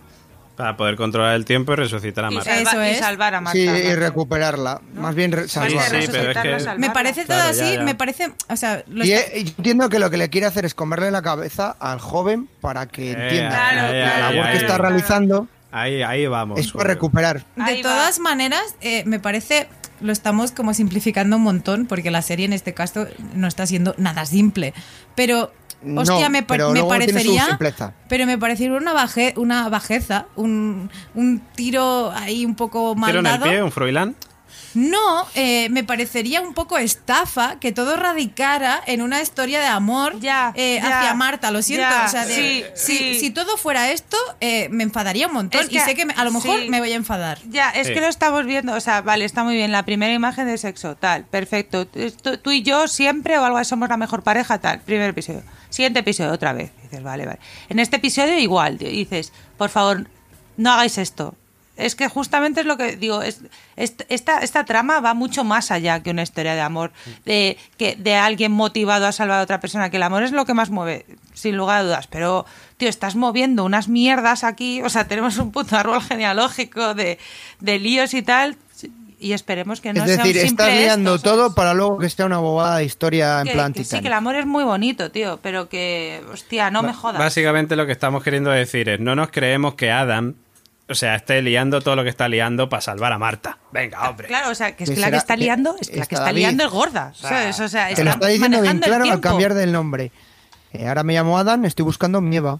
[0.59, 2.53] Para poder controlar el tiempo y resucitar a Y, Marta.
[2.53, 2.99] salva- Eso y es.
[2.99, 3.57] salvar a Marta.
[3.57, 3.95] Sí, y ¿no?
[3.95, 4.81] recuperarla.
[4.93, 5.83] Más bien Sí, sí, salvarla.
[5.87, 6.87] pero es resucitarla, que- salvarla.
[6.87, 7.81] Me parece todo Claro, así, ya, ya.
[7.83, 10.73] me parece, o sea, lo Y eh, entiendo que lo que le quiere hacer es
[10.75, 14.57] comerle la cabeza al joven para que Eh, entienda Claro, que la claro, labor que
[14.57, 16.59] está realizando Ahí, ahí vamos.
[16.59, 17.45] es para recuperar.
[17.55, 17.81] De va.
[17.81, 19.69] todas maneras, eh, me parece,
[20.01, 23.95] lo estamos como simplificando un montón, porque la serie en este caso no está siendo
[23.97, 24.73] nada simple.
[25.15, 27.45] Pero, No, hostia, me, pa- pero me luego tiene su parecería.
[27.45, 27.93] simpleza.
[28.09, 33.19] Pero me parecería una, baje, una bajeza, un, un tiro ahí un poco mal ¿Tiro
[33.21, 33.43] en el dado.
[33.49, 34.15] pie, un Froilán?
[34.73, 40.19] No, eh, me parecería un poco estafa que todo radicara en una historia de amor
[40.19, 41.87] Ya, eh, ya, hacia Marta, lo siento.
[41.89, 43.19] ya, o sea, de- sí, si, sí.
[43.19, 45.61] si todo fuera esto, eh, me enfadaría un montón.
[45.61, 46.69] Es y sé que me- a lo mejor sí.
[46.69, 47.39] me voy a enfadar.
[47.49, 47.93] Ya, es Sí.
[47.93, 50.95] que lo estamos viendo, o sea, vale, está muy bien, la primera imagen de sexo,
[50.95, 51.87] tal, perfecto.
[51.87, 55.43] Tú, tú y yo siempre o algo así somos la mejor pareja, tal, primer episodio.
[55.69, 56.71] Siguiente episodio, otra vez.
[56.83, 57.39] Dices, vale, vale.
[57.69, 60.07] En este episodio igual, tío, dices, por favor,
[60.57, 61.35] no hagáis esto.
[61.79, 63.41] Es que justamente es lo que digo, es,
[63.75, 66.91] es- esta, esta trama va mucho más allá que una historia de amor,
[67.25, 70.45] de, que, de alguien motivado a salvar a otra persona, que el amor es lo
[70.45, 72.45] que más mueve, sin lugar a dudas, pero,
[72.77, 77.17] tío, estás moviendo unas mierdas aquí, o sea, tenemos un puto árbol genealógico de,
[77.59, 78.57] de líos y tal,
[79.21, 82.09] y esperemos que no es sea decir, un simple estás liando todo para luego que
[82.09, 85.11] sea una bobada de historia en plan que sí, que el amor es muy bonito,
[85.11, 87.19] tío, pero que, hostia, no me jodas.
[87.19, 90.35] Básicamente lo que estamos queriendo decir es, no nos creemos que Adam,
[90.89, 93.57] o sea, esté liando todo lo que está liando para salvar a Marta.
[93.71, 94.27] Venga, hombre.
[94.27, 96.15] Claro, o sea, que es Que que la que está liando, es que la que
[96.15, 96.37] está David.
[96.39, 97.59] liando es gorda, ¿sabes?
[97.59, 99.21] O sea, Te lo está diciendo bien manejando el claro al tiempo.
[99.21, 100.11] cambiar del nombre.
[100.73, 102.57] Eh, ahora me llamo Adam, estoy buscando mi Eva.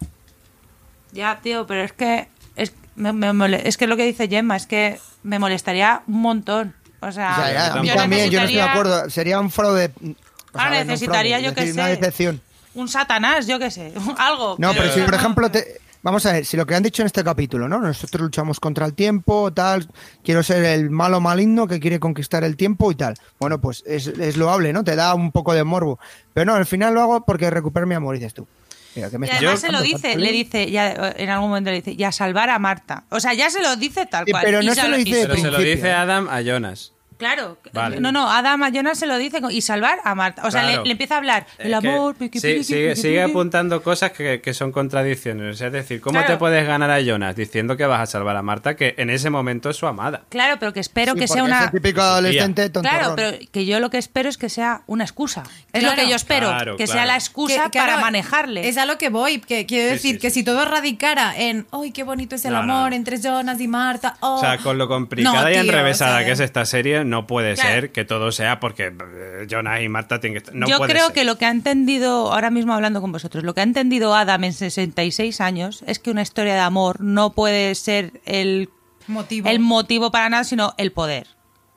[1.12, 5.00] Ya, tío, pero es que es, me- es que lo que dice Gemma es que
[5.24, 6.76] me molestaría un montón.
[7.02, 9.10] O sea, Ya, ya, a mí yo también, yo no estoy de acuerdo.
[9.10, 9.92] Sería un fraude.
[9.96, 10.14] o sea,
[10.54, 11.80] Ahora a ver, no un necesitaría, fraude, yo es qué decir, sé.
[11.82, 12.42] Una decepción.
[12.76, 14.56] Un satanás, yo qué sé, algo.
[14.60, 17.02] No, pero si no, por ejemplo te- Vamos a ver, si lo que han dicho
[17.02, 17.78] en este capítulo, ¿no?
[17.80, 19.86] Nosotros luchamos contra el tiempo, tal,
[20.24, 23.16] quiero ser el malo maligno que quiere conquistar el tiempo y tal.
[23.40, 24.84] Bueno, pues es, es loable, ¿no?
[24.86, 26.00] Te da un poco de morbo.
[26.34, 28.48] Pero no, al final lo hago porque recupero mi amor, dices tú.
[28.96, 31.78] Mira, que me Y además se lo dice, le dice, ya, en algún momento le
[31.78, 33.04] dice, ya salvar a Marta.
[33.10, 34.44] O sea, ya se lo dice tal Sí, cual.
[34.46, 35.92] pero Y no se lo y- dice de Pero se lo dice.
[35.92, 36.94] Adam a Jonas.
[37.20, 38.00] Claro, Vale.
[38.00, 40.42] no, no, Adam a Jonas se lo dice y salvar a Marta.
[40.46, 40.84] O sea, Claro.
[40.84, 42.16] le, le empieza a hablar el Es que amor.
[42.16, 45.54] piqui, sí, piqui, sigue, piqui, sigue apuntando cosas que, que son contradicciones.
[45.54, 46.28] O sea, es decir, ¿cómo Claro.
[46.34, 49.30] te puedes ganar a Jonas diciendo que vas a salvar a Marta, que en ese
[49.30, 50.22] momento es su amada?
[50.30, 51.66] Claro, pero que espero Sí, que sea porque es una.
[51.66, 52.98] el típico adolescente tontorrón.
[53.00, 55.44] Claro, pero que yo lo que espero es que sea una excusa.
[55.74, 55.98] Es Claro.
[55.98, 56.98] lo que yo espero, Claro, que claro.
[57.00, 58.70] sea la excusa Que- claro, para manejarle.
[58.70, 60.40] Es a lo que voy, que quiero decir sí, que sí.
[60.40, 62.96] si todo radicara en, ¡ay, qué bonito es el No, amor no.
[62.96, 64.16] entre Jonas y Marta!
[64.22, 64.36] oh".
[64.36, 67.28] O sea, con lo complicada No, y enrevesada o sea, que es esta serie, no
[67.28, 67.70] puede Claro.
[67.70, 70.56] ser que todo sea porque eh, Jonas y Marta tienen que estar.
[70.56, 71.14] No yo puede creo ser.
[71.16, 74.44] que lo que ha entendido, ahora mismo hablando con vosotros, lo que ha entendido Adam
[74.46, 78.70] en 66 años es que una historia de amor no puede ser el
[79.08, 79.50] Motivo.
[79.50, 81.28] el motivo para nada, sino el poder.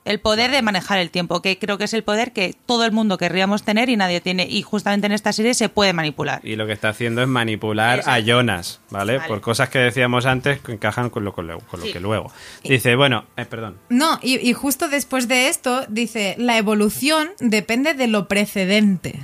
[0.05, 2.91] El poder de manejar el tiempo, que creo que es el poder que todo el
[2.91, 4.45] mundo querríamos tener y nadie tiene.
[4.49, 6.41] Y justamente en esta serie se puede manipular.
[6.43, 8.19] Y lo que está haciendo es manipular a.
[8.19, 9.17] Jonas, ¿vale?
[9.17, 9.27] Vale.
[9.29, 12.31] Por cosas que decíamos antes que encajan con lo, con lo- con lo que luego.
[12.63, 13.77] Dice, bueno, eh, perdón.
[13.89, 19.19] No, y, y justo después de esto dice, la evolución depende de lo precedente.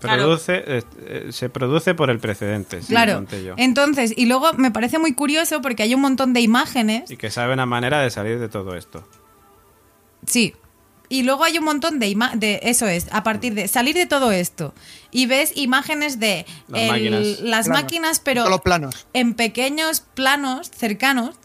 [0.00, 0.36] Claro.
[0.48, 2.82] Eh, eh, se produce por el precedente.
[2.82, 3.24] sí, claro.
[3.44, 3.54] yo.
[3.56, 7.10] Entonces, y luego me parece muy curioso porque hay un montón de imágenes.
[7.10, 9.02] Y que sabe una manera de salir de todo esto.
[10.26, 10.54] Sí.
[11.10, 14.06] Y luego hay un montón de imágenes, de eso es, a partir de salir de
[14.06, 14.74] todo esto
[15.10, 17.40] y ves imágenes de Las el- máquinas.
[17.40, 17.82] las Planos.
[17.82, 19.06] máquinas, pero Solo planos.
[19.12, 21.36] en pequeños planos cercanos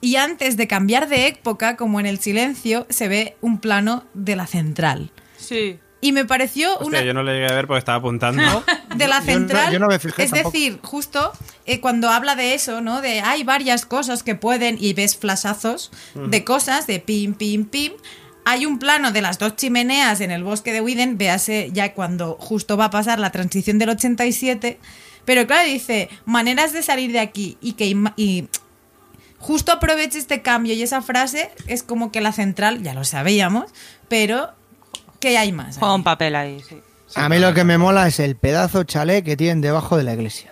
[0.00, 4.34] y antes de cambiar de época, como en el silencio, se ve un plano de
[4.34, 5.12] la central.
[5.36, 5.78] Sí.
[6.00, 8.42] Y me pareció Hostia, una yo no le llegué a ver porque estaba apuntando.
[8.96, 9.72] de la Yo no- central.
[9.72, 10.50] yo no me fijé es tampoco.
[10.52, 11.32] decir, justo
[11.66, 13.00] eh, cuando habla de eso, ¿no?
[13.02, 17.92] De hay varias cosas que pueden y ves flashazos de cosas, de pim, pim, pim.
[18.44, 22.36] Hay un plano de las dos chimeneas en el bosque de Widen, véase ya cuando
[22.40, 24.78] justo va a pasar la transición del 87.
[25.24, 27.86] Pero claro, dice, maneras de salir de aquí y que
[28.16, 28.48] y
[29.38, 33.70] justo aproveche este cambio y esa frase es como que la central, ya lo sabíamos,
[34.08, 34.50] pero
[35.20, 35.78] que hay más.
[35.78, 36.80] Juega un papel ahí, sí.
[37.14, 40.14] A mí lo que me mola es el pedazo chalet que tienen debajo de la
[40.14, 40.51] iglesia.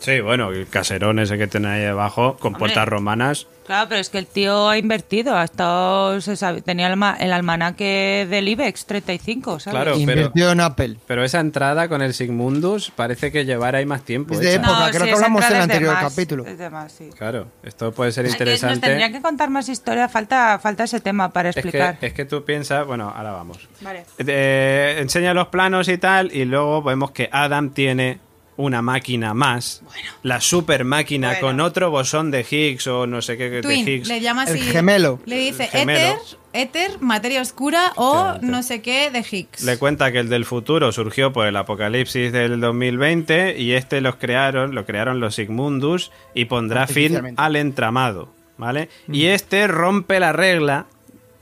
[0.00, 2.58] Sí, bueno, el caserón ese que tiene ahí debajo, con Hombre.
[2.60, 3.46] puertas romanas.
[3.66, 7.16] Claro, pero es que el tío ha invertido, ha estado, se sabe- tenía el, ma-
[7.18, 9.74] el almanaque del IBEX 35, ¿sabes?
[9.74, 9.90] Claro.
[9.96, 10.96] pero- Invirtió en Apple.
[11.08, 14.34] Pero esa entrada con el Sigmundus parece que llevara ahí más tiempo.
[14.34, 14.62] Es de hecha.
[14.62, 14.90] época.
[14.92, 16.46] creo que hablamos en el es anterior más, capítulo.
[16.46, 17.10] es de más, sí.
[17.18, 18.86] Claro, esto puede ser Es que Nos interesante.
[18.86, 21.98] tendrían que contar más historia, falta, falta ese tema para Es explicar.
[21.98, 23.68] que, es que tú piensas, bueno, ahora vamos.
[23.80, 24.04] Vale.
[24.18, 28.20] Eh, enseña los planos y tal, y luego vemos que Adam tiene
[28.56, 29.82] una máquina más,
[30.22, 31.40] la super máquina Bueno.
[31.46, 34.08] con otro bosón de Higgs o no sé qué de Higgs.
[34.08, 34.60] le llama El así.
[34.60, 35.20] gemelo.
[35.26, 35.98] Le dice El gemelo.
[35.98, 36.18] éter,
[36.54, 39.62] éter, materia oscura o no sé qué de Higgs.
[39.62, 44.16] Le cuenta que el del futuro surgió por el apocalipsis del 2020 y este los
[44.16, 48.88] crearon, lo crearon los Sigmundus y pondrá fin al entramado, ¿vale?
[49.12, 50.86] Y este rompe la regla,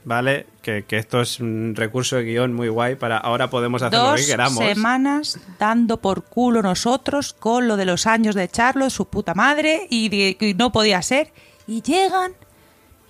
[0.05, 0.45] ¿vale?
[0.61, 4.05] Que, que esto es un recurso de guion muy guay para ahora podemos hacer lo
[4.11, 4.59] Dos que queramos.
[4.63, 9.87] semanas dando por culo nosotros con lo de los años de Charlo, su puta madre,
[9.89, 11.33] y, de- y no podía ser.
[11.67, 12.33] Y llegan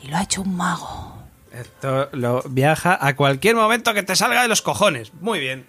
[0.02, 1.14] y lo ha hecho un mago.
[1.54, 5.14] Esto lo viaja a cualquier momento que te salga de los cojones.
[5.22, 5.66] Muy bien.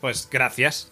[0.00, 0.89] Pues gracias.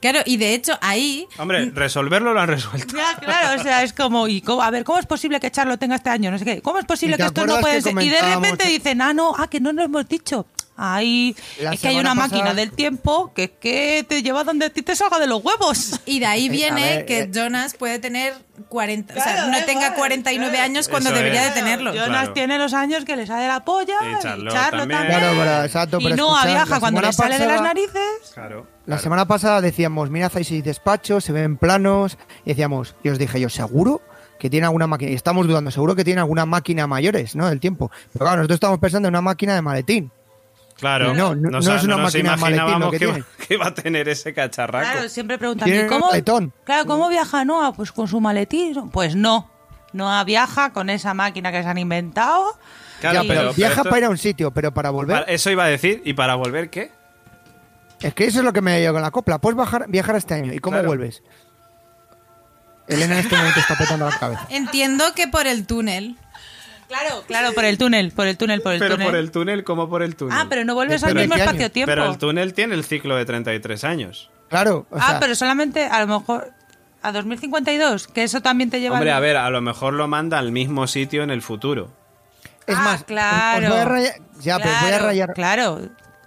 [0.00, 2.96] Claro, y de hecho ahí Hombre, resolverlo lo han resuelto.
[2.96, 5.76] Ya, claro, o sea, es como, y cómo- a ver, ¿cómo es posible que Charlo
[5.78, 6.30] tenga este año?
[6.30, 6.62] No sé qué.
[6.62, 7.94] ¿Cómo es posible ¿Y te que esto no puede ser?
[8.00, 10.46] Y de repente dicen, ah, no, ah, que no lo hemos dicho.
[10.80, 14.66] Ahí La es que hay una pasada- máquina del tiempo que, que te lleva donde
[14.66, 16.00] a ti te salga de los huevos.
[16.06, 17.30] Y de ahí Eh, viene ver, que eh.
[17.34, 18.34] Jonas puede tener
[18.68, 20.64] 40, o sea, no tenga igual, 49 claro.
[20.64, 21.54] años cuando debería es.
[21.54, 21.94] de tenerlos.
[21.96, 22.32] Jonas Claro.
[22.32, 25.00] tiene los años que le sale de la polla Y y Charlo Charlo, también.
[25.00, 25.18] también.
[25.20, 28.32] Claro, pero exacto, y no viaja la cuando le sale de las narices.
[28.34, 28.66] Claro.
[28.86, 29.02] La claro.
[29.02, 33.40] semana pasada decíamos, mira, hacéis y despacho, se ven planos, y decíamos, y os dije
[33.40, 34.00] yo, ¿seguro
[34.38, 35.10] que tiene alguna máquina?
[35.10, 37.48] Y estamos dudando, seguro que tiene alguna máquina mayores, ¿no?
[37.48, 37.90] Del tiempo.
[38.12, 40.10] Pero claro, nosotros estamos pensando en una máquina de maletín.
[40.78, 41.12] Claro.
[41.14, 42.98] No, no- Nos- no es una nos máquina de maletín lo imaginábamos que
[43.56, 44.90] que, a tener ese cacharraco.
[44.92, 46.08] Claro, siempre preguntan, Tiene ¿y cómo?
[46.64, 47.72] Claro, ¿cómo viaja Noah?
[47.72, 48.90] Pues con su maletín.
[48.90, 49.50] Pues no.
[49.92, 52.56] Noah viaja con esa máquina que se han inventado.
[53.00, 55.20] Claro, ya, pero, pero- viaja pero esto- para ir a un sitio, pero para volver.
[55.20, 56.02] Para- Eso iba a decir.
[56.04, 56.92] ¿Y para volver qué?
[58.00, 59.38] Es que eso es lo que me dio con la copla.
[59.38, 60.52] Puedes bajar, viajar este año.
[60.52, 60.88] ¿Y cómo Claro.
[60.88, 61.22] vuelves?
[62.86, 64.46] Elena en este momento está petando la cabeza.
[64.50, 66.16] Entiendo que por el túnel.
[66.88, 69.06] Claro, claro, por el túnel, por el túnel, por el pero túnel.
[69.08, 70.36] por el túnel, como por el túnel.
[70.38, 71.90] Ah, pero no vuelves al ¿Pero mismo espacio-tiempo.
[71.90, 74.30] Pero el túnel tiene el ciclo de 33 años.
[74.48, 76.50] Claro, o ah, sea, pero solamente a lo mejor
[77.02, 78.94] a 2052, que eso también te lleva...
[78.96, 81.90] Hombre, a ver, a lo mejor lo manda al mismo sitio en el futuro.
[82.66, 83.66] es Ah, más, claro.
[83.66, 85.34] os voy a rayar- ya, pero voy a Claro, rayar.
[85.34, 85.80] Claro,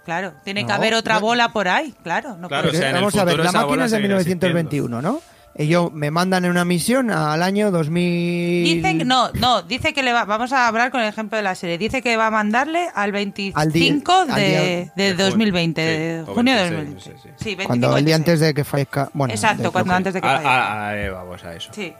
[0.04, 0.34] claro.
[0.44, 2.36] Tiene que haber otra no- bola por ahí, claro.
[2.36, 4.14] No Claro, puede o sea, en el Vamos a ver, la máquina es de seguirá
[4.16, 5.20] 1921, ¿no?
[5.54, 8.64] Ellos me mandan en una misión al año 2000.
[8.64, 11.42] Dicen que no, no, dice que le va, vamos a hablar con el ejemplo de
[11.42, 11.76] la serie.
[11.76, 13.90] Dice que va a mandarle al 25 Al día-
[14.30, 16.94] al de, de de junio, 2020, sí, de o junio de 26, 2020.
[16.94, 17.28] no sé, sí.
[17.36, 18.18] Sí, 25 Cuando el día 26.
[18.18, 19.10] antes de que fallezca.
[19.12, 20.72] Bueno, Exacto, de- cuando antes de que Ah, fallezca.
[20.72, 21.70] ah, ah, vamos a eso.
[21.74, 21.92] Sí.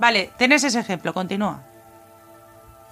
[0.00, 1.62] Vale, tenés ese ejemplo, continúa.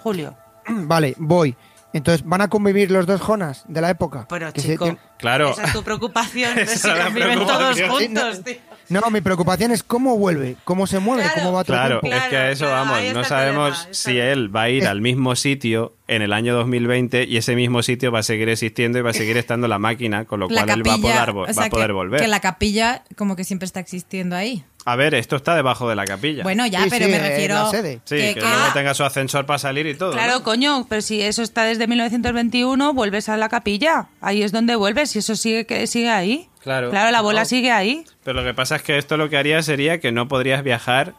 [0.03, 0.35] Julio.
[0.69, 1.57] Vale, voy.
[1.95, 4.27] Entonces, ¿van a convivir los dos Jonas de la época?
[4.29, 5.51] Pero Que chico, Claro.
[5.53, 8.55] esa es tu preocupación de si conviven todos juntos, tío.
[8.89, 11.37] No, mi preocupación es cómo vuelve, cómo se mueve, Claro.
[11.41, 12.17] cómo va todo el Claro, tiempo.
[12.19, 13.15] es que a eso claro, vamos.
[13.15, 17.25] No sabemos problema, si él va a ir al mismo sitio en el año 2020
[17.25, 20.25] y ese mismo sitio va a seguir existiendo y va a seguir estando la máquina,
[20.27, 21.93] con lo La cual él va a capilla, poder, o va sea, a poder que,
[21.93, 22.21] volver.
[22.21, 24.65] que la capilla como que siempre está existiendo ahí.
[24.85, 26.43] A ver, esto está debajo de la capilla.
[26.43, 28.01] Bueno, ya, Sí, pero sí, me refiero la sede.
[28.05, 30.11] sí, que, que, que- luego tenga su ascensor para salir y todo.
[30.13, 30.43] Claro, ¿no?
[30.43, 34.09] coño, pero si eso está desde 1921, vuelves a la capilla.
[34.21, 36.49] Ahí es donde vuelves y eso sigue que sigue ahí.
[36.63, 36.91] Claro.
[36.91, 37.47] Claro, la bola No.
[37.47, 38.05] sigue ahí.
[38.25, 41.15] Pero lo que pasa es que esto lo que haría sería que no podrías viajar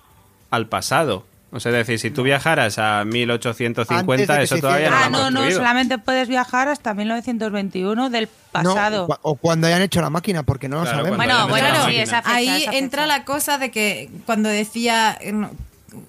[0.50, 1.26] al pasado.
[1.56, 4.96] O sea, es decir, si tú viajaras a Antes 1850, de que eso todavía no
[4.98, 9.04] lo ah, no, no, solamente puedes viajar hasta 1921 del pasado.
[9.04, 11.16] o cua- o cuando hayan hecho la máquina, porque no lo sabemos.
[11.16, 12.04] Bueno, bueno, sí, máquina.
[12.04, 12.78] esa fecha, ahí esa fecha.
[12.78, 15.16] entra la cosa de que cuando decía,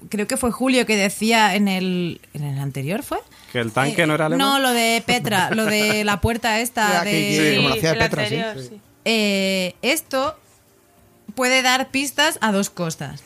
[0.09, 3.19] creo que fue Julio que decía en el, en el anterior, ¿fue?
[3.53, 4.49] Que el tanque Eh, no era alemán.
[4.49, 7.11] No, lo de Petra, lo de la puerta esta de...
[7.11, 8.37] que- como la hacía Petra, sí.
[8.71, 8.81] sí.
[9.05, 10.37] Eh, esto
[11.35, 13.23] puede dar pistas a dos cosas.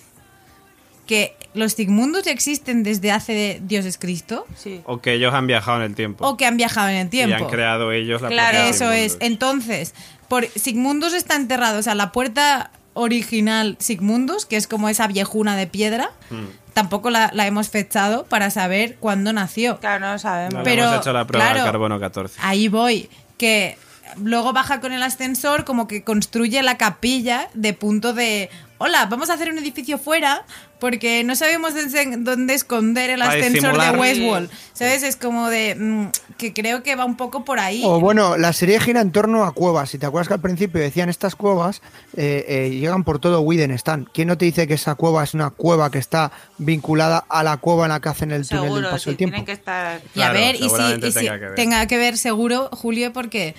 [1.07, 4.83] Que los Sigmundus existen desde hace Dios es Cristo Sí.
[4.85, 6.27] O que ellos han viajado en el tiempo.
[6.27, 7.37] o que han viajado en el Y tiempo.
[7.45, 8.59] han creado ellos la Claro.
[8.59, 9.17] Eso es.
[9.21, 9.95] Entonces,
[10.29, 15.57] por Sigmundus está enterrado, o sea, la puerta original Sigmundus, que es como esa viejuna
[15.57, 16.47] de piedra, Hmm.
[16.75, 19.79] tampoco la, la hemos fechado para saber cuándo nació.
[19.79, 20.55] Claro, no lo sabemos.
[20.55, 22.39] No Pero, hemos hecho la prueba claro, carbono 14.
[22.43, 23.09] Ahí voy,
[23.39, 23.79] que
[24.17, 29.31] luego baja con el ascensor, como que construye la capilla de punto de, hola, vamos
[29.31, 30.45] a hacer un edificio fuera
[30.81, 31.73] porque no sabemos
[32.19, 33.91] dónde- esconder el ascensor de.
[33.99, 34.49] Westworld.
[34.75, 35.03] ¿Sabes?
[35.03, 35.75] Es como de.
[35.75, 36.07] mm,
[36.37, 37.83] que creo que va un poco por ahí.
[37.85, 39.91] O bueno, la serie gira en torno a cuevas.
[39.91, 41.83] Si te acuerdas que al principio decían estas cuevas
[42.17, 44.09] eh, eh, llegan por todo Widen están.
[44.15, 47.57] ¿Quién no te dice que esa cueva es una cueva que está vinculada a la
[47.57, 49.33] cueva en la que hacen el túnel del Seguro, paso del tiempo?
[49.35, 50.01] tienen que estar...
[50.15, 51.55] Y a Claro, ver, y si, seguramente y si tenga que ver.
[51.57, 53.57] tenga que ver seguro, Julio, porque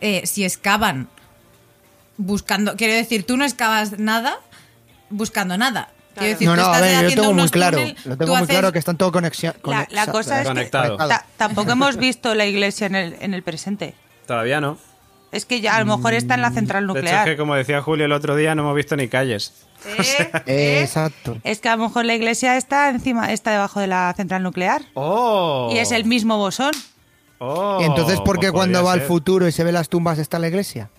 [0.00, 1.08] eh, si excavan
[2.16, 4.36] buscando, quiero decir, tú no excavas nada
[5.10, 5.90] buscando nada.
[6.14, 7.78] Quiero decir, No, tú no, a estás ver, yo tengo muy claro.
[7.78, 9.54] túnel, Lo tengo muy haces- claro que están todo conexión.
[9.64, 10.70] La, la cosa es que
[11.36, 13.94] tampoco hemos visto la iglesia en el, en el presente.
[14.26, 14.78] Todavía no.
[15.30, 17.24] Es que ya a lo mejor está en la central De hecho, es nuclear.
[17.28, 19.52] que como decía Julio el otro día, no hemos visto ni calles.
[19.86, 20.30] ¿Eh?
[20.34, 20.80] Eh, ¿Eh?
[20.82, 21.36] Exacto.
[21.44, 24.82] Es que a lo mejor la iglesia está encima, está debajo de la central nuclear.
[24.94, 25.70] ¡Oh!
[25.72, 26.72] Y es el mismo bosón.
[27.38, 27.78] ¡Oh!
[27.80, 30.18] Y entonces, ¿por qué Pues cuando podría va al futuro y se ve las tumbas
[30.18, 30.90] está la iglesia?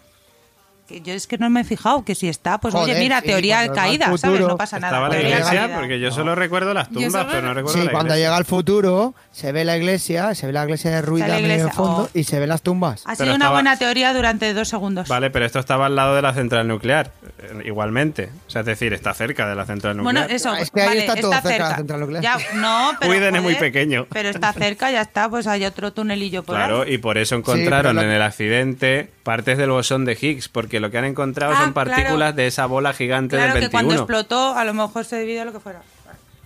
[0.89, 3.21] Que yo es que no me he fijado que si está, pues Joder, oye, mira,
[3.21, 4.41] sí, teoría caída, ¿sabes?
[4.41, 4.97] No pasa nada.
[4.97, 7.91] Estaba la iglesia, porque yo solo recuerdo las tumbas, solo- pero no recuerdo Sí, la
[7.91, 11.39] cuando llega al futuro se ve la iglesia, se ve la iglesia la medio en
[11.45, 12.09] iglesia, fondo oh.
[12.17, 13.03] y se ven las tumbas.
[13.05, 15.07] Ha Pero sido una estaba- buena teoría durante dos segundos.
[15.07, 18.31] Vale, pero esto estaba al lado de la central nuclear, eh, igualmente.
[18.47, 20.35] O sea, es decir, está cerca de la central Bueno, nuclear.
[20.35, 20.55] eso.
[20.55, 22.23] Es que ahí vale, está todo cerca de la central nuclear.
[22.23, 23.11] Ya, no, pero.
[23.11, 24.07] Cuiden es muy pequeño.
[24.11, 26.95] Pero está cerca, ya está, pues hay otro tunelillo por Claro, ahí.
[26.95, 30.97] y por eso encontraron en el accidente partes del bosón de Higgs, porque lo que
[30.97, 32.33] han encontrado Ah, son partículas claro.
[32.33, 34.03] de esa bola gigante Claro del que cuando 21.
[34.03, 35.81] explotó, a lo mejor se debido a lo que fuera.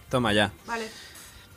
[0.10, 0.52] Toma ya.
[0.66, 0.88] Vale.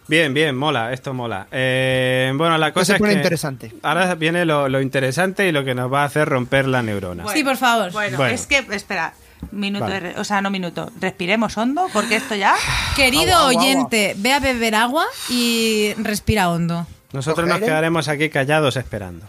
[0.08, 1.48] Bien, bien, mola, esto mola.
[1.50, 3.72] Eh, bueno, la cosa se es que interesante.
[3.82, 7.24] ahora viene lo, lo interesante y lo que nos va a hacer romper la neurona.
[7.32, 7.90] Sí, por favor.
[7.90, 8.32] Bueno, Bueno.
[8.32, 9.14] es que, espera,
[9.50, 9.94] minuto, Vale.
[9.94, 12.54] de re- o sea, no minuto, respiremos hondo, porque esto ya.
[12.96, 16.86] Querido Agua, agua, oyente, ve a beber agua y respira hondo.
[17.12, 17.70] Nosotros ¿Coger, nos eh?
[17.70, 19.26] quedaremos aquí callados esperando.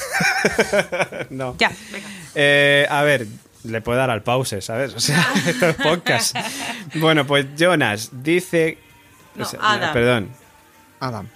[1.30, 1.56] no.
[1.58, 2.08] Ya, venga.
[2.34, 3.26] Eh, a ver,
[3.64, 4.94] le puedo dar al pause, ¿sabes?
[4.94, 6.36] O sea, esto es podcast.
[6.94, 8.78] Bueno, pues Jonas dice...
[9.34, 9.92] No, o sea, Adam.
[9.92, 10.28] Perdón,
[11.00, 11.28] Adam.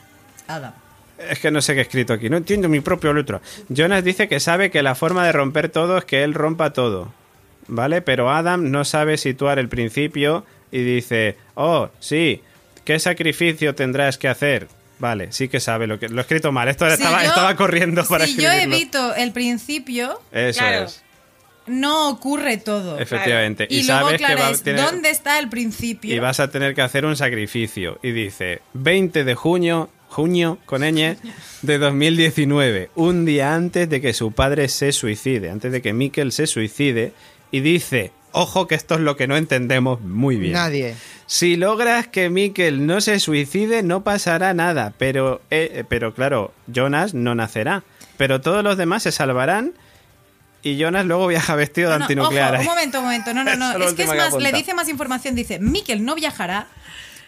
[1.18, 3.40] es que no sé qué he escrito aquí, no entiendo mi propio letra.
[3.68, 7.12] Jonas dice que sabe que la forma de romper todo es que él rompa todo,
[7.68, 8.02] ¿vale?
[8.02, 12.42] Pero Adam no sabe situar el principio y dice, oh, sí,
[12.84, 14.68] ¿qué sacrificio tendrás que hacer?
[15.04, 16.08] Vale, sí que sabe lo que...
[16.08, 18.74] Lo he escrito mal, esto Si estaba, yo- estaba corriendo para Si yo escribirlo.
[18.76, 20.86] evito el principio, Eso Claro.
[20.86, 21.02] es,
[21.66, 22.98] no ocurre todo.
[22.98, 23.66] efectivamente.
[23.68, 26.14] Y, Y, luego, sabes claro, que va a es, tener- ¿dónde está el principio?
[26.14, 27.98] y vas a tener que hacer un sacrificio.
[28.02, 31.16] Y dice, 20 de junio, junio con ñ,
[31.60, 36.32] de 2019, un día antes de que su padre se suicide, antes de que Mikkel
[36.32, 37.12] se suicide,
[37.50, 40.52] y dice, ojo que esto es lo que no entendemos muy bien.
[40.52, 40.94] Nadie.
[41.26, 47.14] Si logras que Mikkel no se suicide, no pasará nada, pero, eh, pero claro, Jonas
[47.14, 47.82] no nacerá.
[48.18, 49.72] Pero todos los demás se salvarán
[50.62, 52.54] y Jonas luego viaja vestido de No, no, antinuclear.
[52.54, 53.34] ojo, un momento, un momento.
[53.34, 53.72] No, no, no.
[53.84, 55.34] Es que es que más, le dice más información.
[55.34, 56.68] Dice, Miquel no viajará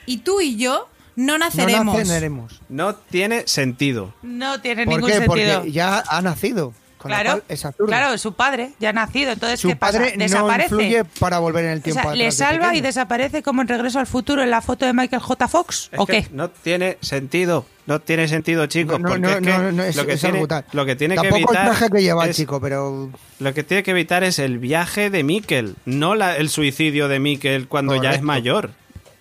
[0.07, 1.97] y tú y yo no No naceremos.
[1.97, 2.61] naceremos.
[2.69, 4.15] No tiene sentido.
[4.23, 5.17] No tiene ¿Por ningún qué?
[5.19, 5.55] sentido.
[5.61, 6.73] Porque ya ha nacido.
[7.07, 7.87] Con Claro, cual es absurdo.
[7.89, 9.33] claro, su padre ya ha nacido.
[9.33, 9.99] Entonces, Su ¿qué pasa?
[9.99, 10.75] padre no Desaparece.
[10.75, 12.03] influye para volver en el o tiempo.
[12.03, 14.93] sea, le de salva y desaparece como en Regreso al Futuro en la foto de
[14.93, 15.49] Michael J.
[15.49, 15.89] Fox.
[15.93, 16.29] Es ¿O que qué?
[16.33, 17.67] No tiene sentido.
[17.87, 18.99] No tiene sentido, chicos.
[18.99, 21.15] No, porque no, es que no, no, es, lo que es tiene, lo que tiene
[21.15, 23.93] que Tampoco evitar el traje que lleva el es- chico, pero Lo que tiene que
[23.93, 28.03] evitar es el viaje de Mikkel, no la- el suicidio de Mikkel cuando ya es
[28.17, 28.27] Correcto.
[28.27, 28.71] mayor.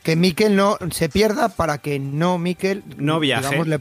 [0.06, 3.48] Que Mikel no se pierda para que no Mikel No viaje.
[3.50, 3.80] digamos, le-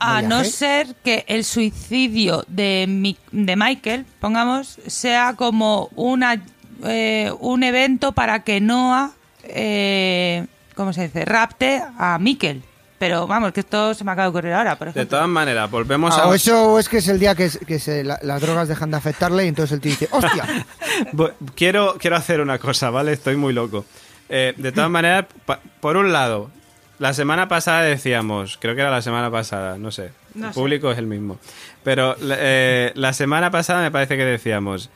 [0.00, 0.50] A no viaje.
[0.50, 6.42] ser que el suicidio de, Mi- de Michael, pongamos, sea como una
[6.84, 9.12] eh, un evento para que Noah,
[9.44, 12.62] eh, ¿cómo se dice?, rapte a Mikel.
[12.98, 15.18] Pero vamos, que esto se me acaba de ocurrir ahora, por De ejemplo.
[15.18, 16.28] todas maneras, volvemos Ah, a...
[16.28, 18.90] o eso es que es el día que, se- que se- la- las drogas dejan
[18.90, 20.64] de afectarle y entonces el tío dice, ¡hostia!
[21.54, 23.12] Quiero, quiero hacer una cosa, ¿vale?
[23.12, 23.84] Estoy muy loco.
[24.28, 26.50] Eh, de todas maneras, pa- por un lado,
[26.98, 30.60] la semana pasada decíamos, creo que era la semana pasada, no sé, No el sé.
[30.60, 31.38] público es el mismo,
[31.84, 34.90] pero eh, la semana pasada me parece que decíamos,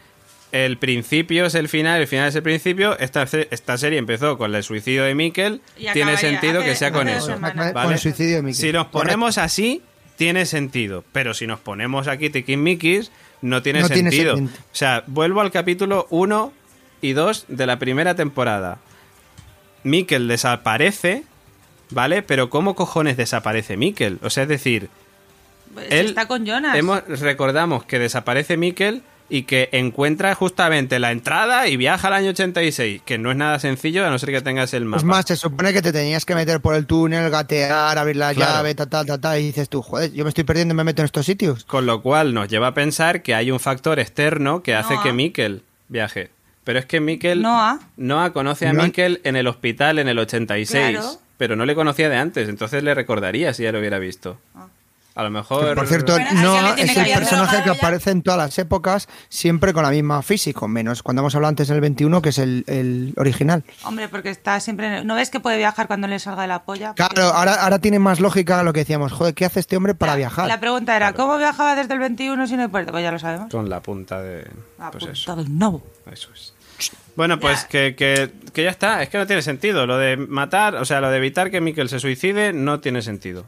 [0.53, 4.53] el principio es el final, el final es el principio, esta, esta serie empezó con
[4.55, 7.39] el suicidio de Mikkel, Y tiene sentido hace- que sea con eso.
[7.73, 8.61] Con el suicidio de Mikel.
[8.61, 9.81] Si nos ponemos así,
[10.17, 11.05] tiene sentido.
[11.13, 13.13] Pero si nos ponemos aquí tiquismiquis,
[13.43, 14.37] no tiene No tiene sentido.
[14.37, 14.59] sentido.
[14.61, 16.53] O sea, vuelvo al capítulo 1
[17.01, 18.79] y 2 de la primera temporada.
[19.85, 21.25] Mikkel desaparece,
[21.91, 22.23] ¿vale?
[22.23, 24.19] Pero ¿cómo cojones desaparece Mikkel?
[24.23, 24.89] O sea, es decir,
[25.75, 26.77] Pues él está con Jonas.
[26.77, 29.03] hemos- recordamos que desaparece Mikkel
[29.33, 33.61] y que encuentra justamente la entrada y viaja al año 86, que no es nada
[33.61, 34.99] sencillo a no ser que tengas el mapa.
[34.99, 38.35] Es más, se supone que te tenías que meter por el túnel, gatear, abrir la
[38.35, 38.55] Claro.
[38.55, 40.83] llave, ta, ta, ta, ta, y dices tú, joder, yo me estoy perdiendo y me
[40.83, 41.65] meto en estos sitios.
[41.65, 45.03] Con lo cual nos lleva a pensar que hay un factor externo que hace No.
[45.05, 46.31] que Mikkel viaje.
[46.65, 47.43] Pero es que Mikkel...
[47.43, 47.79] Noah.
[47.97, 51.19] Noah conoce a Noah- Mikkel en el hospital en el 86, Claro.
[51.39, 54.39] pero no le conocía de antes, entonces le recordaría si ya lo hubiera visto.
[55.15, 55.75] A lo mejor...
[55.75, 59.91] Por cierto, Bueno, es el personaje que aparece en todas las épocas, siempre con la
[59.91, 63.65] misma físico, menos cuando hemos hablado antes del 21, que es el, el original.
[63.85, 65.05] Hombre, porque está siempre...
[65.05, 66.95] ¿No ves que puede viajar cuando le salga de la polla?
[66.95, 69.13] Porque- Claro, ahora, ahora tiene más lógica lo que decíamos.
[69.13, 70.47] Joder, ¿qué hace este hombre para La- viajar?
[70.49, 72.93] La pregunta era, ¿cómo viajaba desde el 21 si no hay puerto?
[72.93, 73.51] Pues ya lo sabemos.
[73.51, 74.47] Con la punta de...
[74.79, 75.83] La pues punta eso, del nabo.
[76.11, 76.55] eso es.
[77.17, 79.87] Bueno, pues que, que, que ya está, es que no tiene sentido.
[79.87, 83.45] Lo de matar, o sea, lo de evitar que Mikkel se suicide no tiene sentido.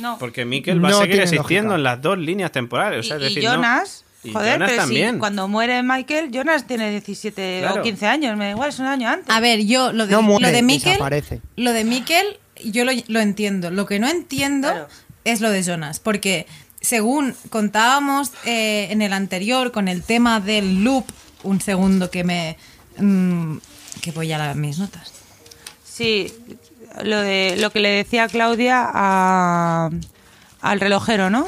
[0.00, 0.18] No.
[0.18, 1.76] Porque Mikkel va a No seguir tiene existiendo lógica.
[1.76, 3.00] en las dos líneas temporales.
[3.00, 5.14] O sea, y, es y decir, no- Jonas, y joder, Jonas pero también.
[5.14, 7.80] si cuando muere Michael, Jonas tiene 17 Claro.
[7.80, 9.34] o 15 años, me da igual, es un año antes.
[9.34, 11.40] A ver, yo lo de, No muere, lo de Mikkel, desaparece.
[11.56, 12.26] lo de Mikkel,
[12.64, 13.70] yo lo, lo entiendo.
[13.70, 14.88] Lo que no entiendo Claro.
[15.24, 16.46] es lo de Jonas, porque
[16.80, 21.04] según contábamos eh, en el anterior con el tema del loop,
[21.42, 22.56] un segundo que me
[22.98, 23.56] mm,
[24.02, 25.12] que voy a la- mis notas.
[25.84, 26.32] Sí,
[27.02, 29.90] lo de lo que le decía Claudia a-
[30.60, 31.46] al relojero, ¿no?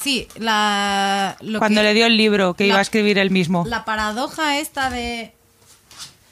[0.00, 3.30] Sí, la lo Cuando que- le dio el libro que la- iba a escribir él
[3.30, 3.64] mismo.
[3.66, 5.32] la paradoja esta de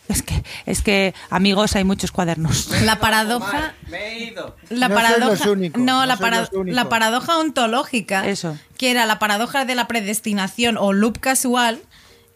[0.06, 2.68] Es que es que amigos hay muchos cuadernos.
[2.82, 4.54] la paradoja Me he ido.
[4.68, 6.76] La No paradoja, los únicos, no, no la, para- los únicos.
[6.76, 8.56] la paradoja ontológica, Eso.
[8.76, 11.80] que era la paradoja de la predestinación o loop casual.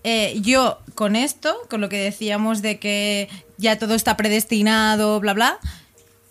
[0.05, 5.35] eh, yo con esto, con lo que decíamos de que ya todo está predestinado, bla
[5.35, 5.59] bla,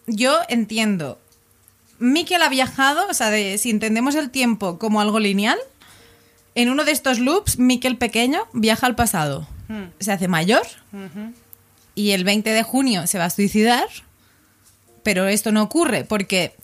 [0.08, 1.20] yo entiendo.
[2.00, 5.58] Mikel ha viajado, o sea, de- si entendemos el tiempo como algo lineal,
[6.56, 9.86] en uno de estos loops, Mikel pequeño viaja al pasado, Hmm.
[10.00, 10.66] se hace mayor
[11.96, 13.88] y el 20 de junio se va a suicidar,
[15.04, 16.56] pero esto no ocurre porque,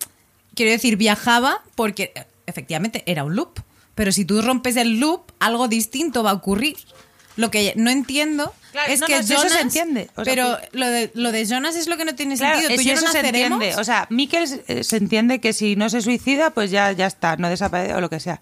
[0.55, 2.13] quiero decir, viajaba porque
[2.45, 3.59] efectivamente era un loop,
[3.95, 6.77] pero si tú rompes el loop, algo distinto va a ocurrir.
[7.35, 10.09] Lo que no entiendo Claro, es no, que no, si eso Jonas, se entiende.
[10.15, 12.59] O sea, pero pues- lo de, lo de Jonas es lo que no tiene Claro,
[12.59, 12.75] sentido.
[12.75, 13.75] Tú es- y yo eso no se entiende.
[13.77, 17.35] O sea, Mikkel eh, se entiende que si no se suicida, pues ya, ya está,
[17.37, 18.39] no desaparece o lo que sea.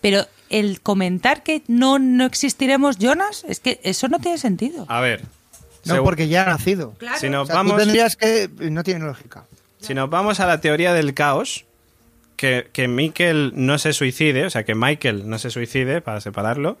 [0.00, 4.84] Pero el comentar que no, no existiremos Jonas, es que eso no tiene sentido.
[4.88, 5.22] A ver.
[5.86, 6.94] No, porque ya ha nacido.
[7.18, 8.48] Si O nos, sea, vamos, tú tendrías que...
[8.58, 9.44] No tiene lógica.
[9.80, 11.64] si nos vamos a la teoría del caos,
[12.36, 16.78] que, que Mikkel no se suicide, o sea, que Michael no se suicide, para separarlo,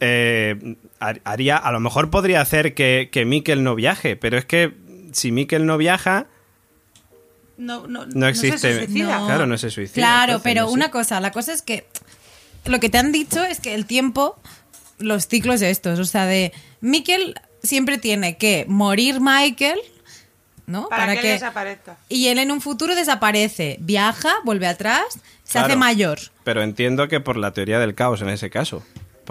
[0.00, 4.44] eh, har- haría, a lo mejor podría hacer que, que Mikkel no viaje, pero es
[4.44, 4.74] que
[5.12, 6.26] si Mikkel no viaja,
[7.56, 8.58] No, no, no existe.
[8.58, 9.18] se suicida.
[9.20, 9.26] No.
[9.26, 9.94] Claro, no se suicida.
[9.94, 10.74] Claro, entonces, pero no sé.
[10.74, 11.86] una cosa, la cosa es que
[12.64, 14.38] lo que te han dicho es que el tiempo,
[14.98, 19.78] los ciclos estos, o sea, de Mikel siempre tiene que morir Michael,
[20.66, 20.88] ¿no?
[20.88, 21.96] Para, que, desaparezca.
[22.08, 25.04] y él en un futuro desaparece, viaja, vuelve atrás,
[25.44, 25.66] se Claro.
[25.66, 26.18] hace mayor.
[26.44, 28.82] Pero entiendo que por la teoría del caos en ese caso.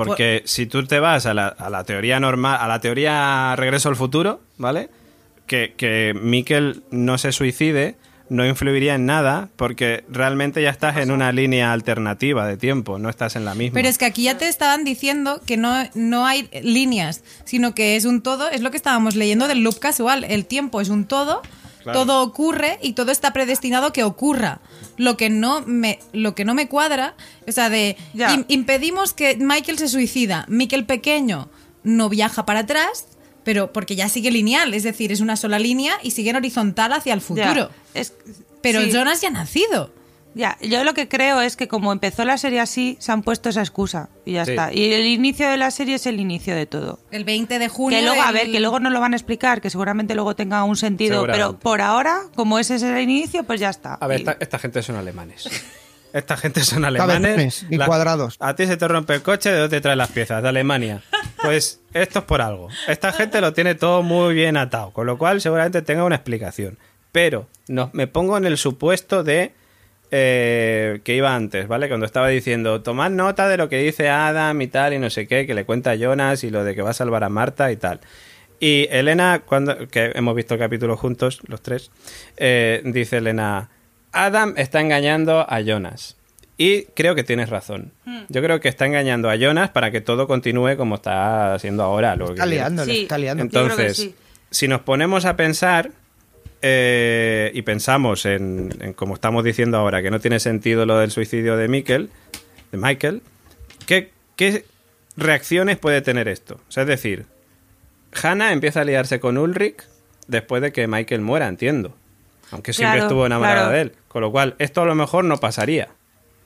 [0.07, 3.89] Porque si tú te vas a la, a la teoría normal, a la teoría regreso
[3.89, 4.89] al futuro, ¿vale?
[5.47, 7.97] Que, que Mikkel no se suicide
[8.29, 13.09] no influiría en nada porque realmente ya estás en una línea alternativa de tiempo, no
[13.09, 13.73] estás en la misma.
[13.73, 17.95] Pero es que aquí ya te estaban diciendo que no, no hay líneas, sino que
[17.95, 20.23] es un todo, es lo que estábamos leyendo del loop casual.
[20.23, 21.41] El tiempo es un todo,
[21.91, 22.05] Claro.
[22.05, 24.61] todo ocurre y todo está predestinado que ocurra.
[24.97, 27.15] Lo que no me, lo que no me cuadra,
[27.47, 27.95] o sea, de
[28.35, 31.49] im- impedimos que Michael se suicida, Michael pequeño
[31.83, 33.07] no viaja para atrás,
[33.43, 36.91] pero porque ya sigue lineal, es decir, es una sola línea y sigue en horizontal
[36.93, 37.69] hacia el futuro.
[37.93, 38.13] es-
[38.61, 38.91] Pero sí.
[38.91, 39.93] Jonas ya ha nacido.
[40.39, 43.49] Ya, yo lo que creo es que como empezó la serie así, se han puesto
[43.49, 44.51] esa excusa y ya Sí.
[44.51, 44.71] está.
[44.73, 46.97] Y el inicio de la serie es el inicio de todo.
[47.11, 47.99] El 20 de junio.
[47.99, 50.37] Que luego, a el- ver, que luego nos lo van a explicar, que seguramente luego
[50.37, 53.95] tenga un sentido, pero por ahora, como ese es el inicio, pues ya está.
[53.95, 55.49] A ver, Y- esta, esta gente son alemanes.
[56.11, 57.21] Esta gente son alemanes.
[57.21, 58.35] Cabezones y La- cuadrados.
[58.39, 60.41] A ti se te rompe el coche, ¿de dónde te traes las piezas?
[60.41, 61.03] De Alemania.
[61.43, 62.69] Pues esto es por algo.
[62.87, 66.79] Esta gente lo tiene todo muy bien atado, con lo cual seguramente tenga una explicación.
[67.11, 69.53] Pero no, me pongo en el supuesto de
[70.11, 71.87] eh, que iba antes, ¿vale?
[71.87, 75.27] Cuando estaba diciendo, tomad nota de lo que dice Adam y tal, y no sé
[75.27, 77.71] qué, que le cuenta a Jonas y lo de que va a salvar a Marta
[77.71, 77.99] y tal.
[78.59, 81.91] Y Elena, cuando que hemos visto el capítulo juntos, los tres,
[82.37, 83.69] eh, dice Elena,
[84.11, 86.17] Adam está engañando a Jonas.
[86.57, 87.93] Y creo que tienes razón.
[88.27, 92.17] Yo creo que está engañando a Jonas para que todo continúe como está haciendo ahora.
[92.17, 93.03] Lo Está que- liando, Sí.
[93.03, 93.43] está liando.
[93.43, 94.15] Entonces, sí.
[94.51, 95.91] si nos ponemos a pensar
[96.61, 101.11] eh, y pensamos en, en como estamos diciendo ahora, que no tiene sentido lo del
[101.11, 102.09] suicidio de Michael,
[102.71, 103.21] de Michael,
[103.85, 104.65] ¿qué, qué
[105.15, 106.59] reacciones puede tener esto?
[106.67, 107.25] O sea, es decir,
[108.21, 109.83] Hannah empieza a liarse con Ulrich
[110.27, 111.95] después de que Michael muera, entiendo.
[112.51, 113.71] Aunque siempre Claro, estuvo enamorada claro.
[113.75, 113.93] de él.
[114.07, 115.89] Con lo cual, esto a lo mejor no pasaría.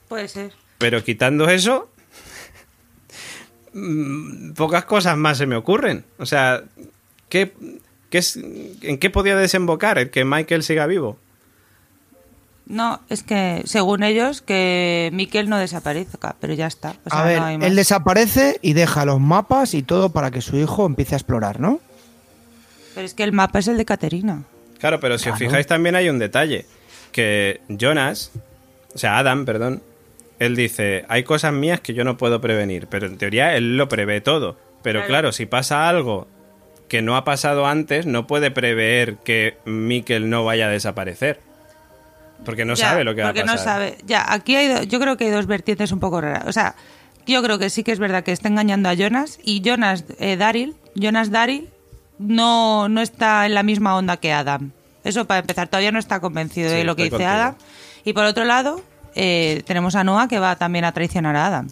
[0.08, 0.52] Puede ser.
[0.78, 1.90] Pero quitando eso,
[3.72, 6.04] mm, pocas cosas más se me ocurren.
[6.18, 6.62] O sea,
[7.28, 7.54] ¿qué,
[8.14, 11.18] qué es, ¿en qué podía desembocar el que Michael siga vivo?
[12.64, 16.94] No, es que según ellos que Miquel no desaparezca, pero ya está.
[17.04, 17.66] O sea, a ver, no hay más.
[17.66, 21.58] él desaparece y deja los mapas y todo para que su hijo empiece a explorar,
[21.58, 21.80] ¿no?
[22.94, 24.44] Pero es que el mapa es el de Caterina.
[24.78, 26.66] Claro, pero si os fijáis también hay un detalle.
[27.10, 28.30] Que Jonas,
[28.94, 29.82] o sea, Adam, perdón,
[30.38, 33.88] él dice, hay cosas mías que yo no puedo prevenir, pero en teoría él lo
[33.88, 34.56] prevé todo.
[34.84, 35.08] Pero Claro.
[35.08, 36.28] claro, si pasa algo
[36.88, 41.40] que no ha pasado antes, no puede prever que Mikkel no vaya a desaparecer.
[42.44, 43.56] Porque no Ya, sabe lo que va a porque pasar.
[43.56, 43.98] no sabe.
[44.06, 46.44] Ya, aquí hay, yo creo que hay dos vertientes un poco raras.
[46.46, 46.74] O sea,
[47.26, 50.36] yo creo que sí que es verdad que está engañando a Jonas y Jonas eh,
[50.36, 51.70] Daryl, Jonas Daryl
[52.18, 54.72] no, no está en la misma onda que Adam.
[55.04, 57.30] Eso para empezar, todavía no está convencido Sí, de lo que dice contigo.
[57.30, 57.54] Adam.
[58.04, 58.82] Y por otro lado,
[59.14, 61.68] eh, tenemos a Noah que va también a traicionar a Adam.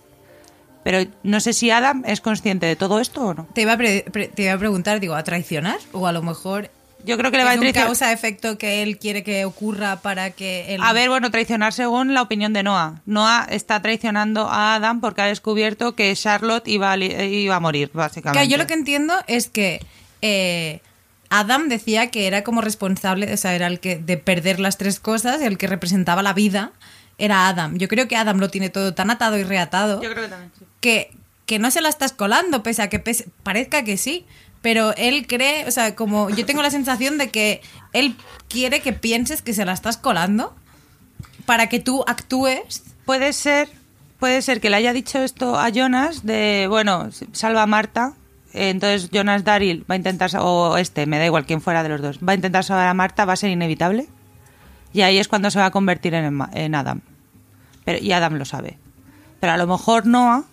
[0.84, 3.46] Pero no sé si Adam es consciente de todo esto o no.
[3.54, 5.78] Te iba, a pre- pre- te iba a preguntar, digo, ¿a traicionar?
[5.92, 6.70] O a lo mejor
[7.04, 7.86] Yo creo que le va a traicionar.
[7.86, 10.80] causa-efecto que él quiere que ocurra para que él...
[10.82, 13.00] A ver, bueno, traicionar según la opinión de Noah.
[13.06, 17.90] Noah está traicionando a Adam porque ha descubierto que Charlotte iba a, iba a morir,
[17.94, 18.38] básicamente.
[18.38, 19.80] Claro, yo lo que entiendo es que
[20.20, 20.80] eh,
[21.30, 25.00] Adam decía que era como responsable, o sea, era el que de perder las tres
[25.00, 26.72] cosas, el que representaba la vida,
[27.18, 27.76] era Adam.
[27.78, 30.50] Yo creo que Adam lo tiene todo tan atado y reatado Yo creo que también.
[30.82, 31.16] Que,
[31.46, 33.02] que no se la estás colando, pese a que
[33.42, 34.26] parezca que sí.
[34.60, 37.62] Pero él cree, o sea, como yo tengo la sensación de que
[37.92, 38.14] él
[38.48, 40.54] quiere que pienses que se la estás colando
[41.46, 42.84] para que tú actúes.
[43.04, 43.68] Puede ser,
[44.20, 48.14] puede ser que le haya dicho esto a Jonas de, bueno, salva a Marta.
[48.52, 52.02] Entonces Jonas Daryl va a intentar, o este, me da igual quién fuera de los
[52.02, 54.08] dos, va a intentar salvar a Marta, va a ser inevitable.
[54.92, 57.00] Y ahí es cuando se va a convertir en, en Adam.
[57.84, 58.78] Pero, y Adam lo sabe.
[59.40, 60.44] Pero a lo mejor Noah,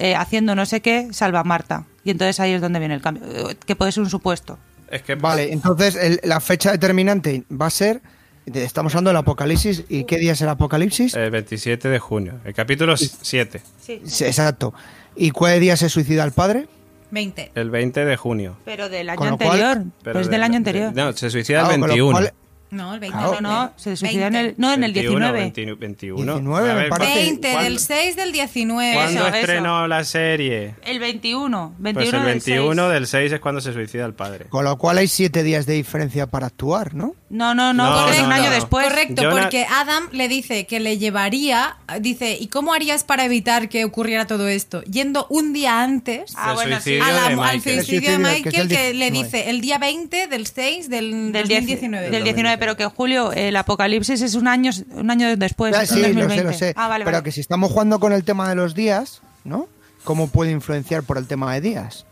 [0.00, 1.84] eh, haciendo no sé qué, salva a Marta.
[2.04, 3.22] Y entonces ahí es donde viene el cambio.
[3.50, 4.58] eh, Que puede ser un supuesto.
[4.90, 8.00] Es que Vale, entonces el- la fecha determinante va a ser.
[8.46, 9.84] Estamos hablando del apocalipsis.
[9.88, 11.14] ¿Y qué día es el apocalipsis?
[11.14, 14.00] el 27 de junio, el capítulo 7, Sí.
[14.04, 14.74] Sí, exacto.
[15.14, 16.66] ¿Y cuál día se suicida el padre?
[17.12, 17.50] 20.
[17.56, 18.56] el 20 de junio.
[18.64, 19.84] Pero del año lo cual- anterior.
[20.02, 20.92] Pero pues de- del año de- anterior.
[20.94, 22.12] no, se suicida Claro, el con lo 21.
[22.12, 22.32] cual-
[22.70, 23.16] No, el 20.
[23.18, 24.60] No, no, se suicida en el, 20.
[24.62, 25.40] no, en el 21, 19.
[25.40, 26.22] 20, 21.
[26.34, 27.14] 19 A me ver, parece.
[27.14, 28.94] 20 ¿cuándo- del 6 del 19.
[28.94, 30.74] ¿Cuándo Eso, estrenó la serie?
[30.84, 31.74] El 21.
[31.78, 32.92] 21 Pues el del 21 6.
[32.92, 34.46] del 6 es cuando se suicida el padre.
[34.48, 37.14] Con lo cual hay siete días de diferencia para actuar, ¿no?
[37.28, 38.86] No, no, no, No, no, un año después.
[38.88, 43.68] Correcto, Jonah- porque Adam le dice que le llevaría, dice, ¿y cómo harías para evitar
[43.68, 44.82] que ocurriera todo esto?
[44.82, 46.98] Yendo un día antes Ah, Del bueno, sí.
[46.98, 47.62] a la- al Michael.
[47.62, 49.10] suicidio de Suicidio, que Michael el que, le 19.
[49.24, 52.10] dice el día 20 del 6 del, Del, 10 2019.
[52.10, 55.74] del 19, pero que Julio, el apocalipsis es un año, un año después.
[55.74, 56.44] En sí, lo sé, 2020.
[56.44, 56.72] lo sé.
[56.76, 57.24] Ah, vale, pero vale.
[57.24, 59.68] que si estamos jugando con el tema de los días, ¿no?
[60.04, 62.06] ¿Cómo puede influenciar por el tema de días?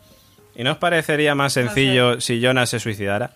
[0.55, 3.31] ¿Y no os parecería más sencillo si Jonas se suicidara?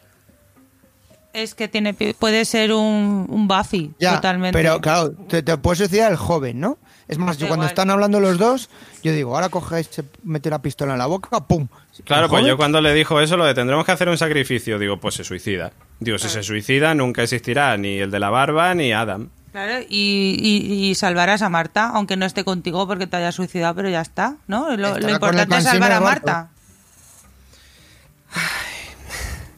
[1.31, 4.57] Es que tiene, puede ser un, un Buffy, Ya, totalmente.
[4.57, 6.77] pero claro, te, te puedes suicidar el joven, ¿no?
[7.07, 7.71] Es más, yo cuando igual.
[7.71, 8.69] están hablando los dos,
[9.03, 11.67] yo digo, ahora coge, se mete la pistola en la boca, ¡pum!
[12.05, 14.79] Claro, ¿El pues yo cuando le dijo eso, lo de tendremos que hacer un sacrificio,
[14.79, 15.71] digo, pues se suicida.
[15.99, 19.29] Digo, si se suicida, nunca existirá ni el de la barba ni Adam.
[19.51, 23.75] Claro, y, y- y salvarás a Marta, aunque no esté contigo porque te haya suicidado,
[23.75, 24.75] pero ya está, ¿no?
[24.75, 26.31] Lo, lo importante es salvar a Marta.
[26.33, 26.49] Marta.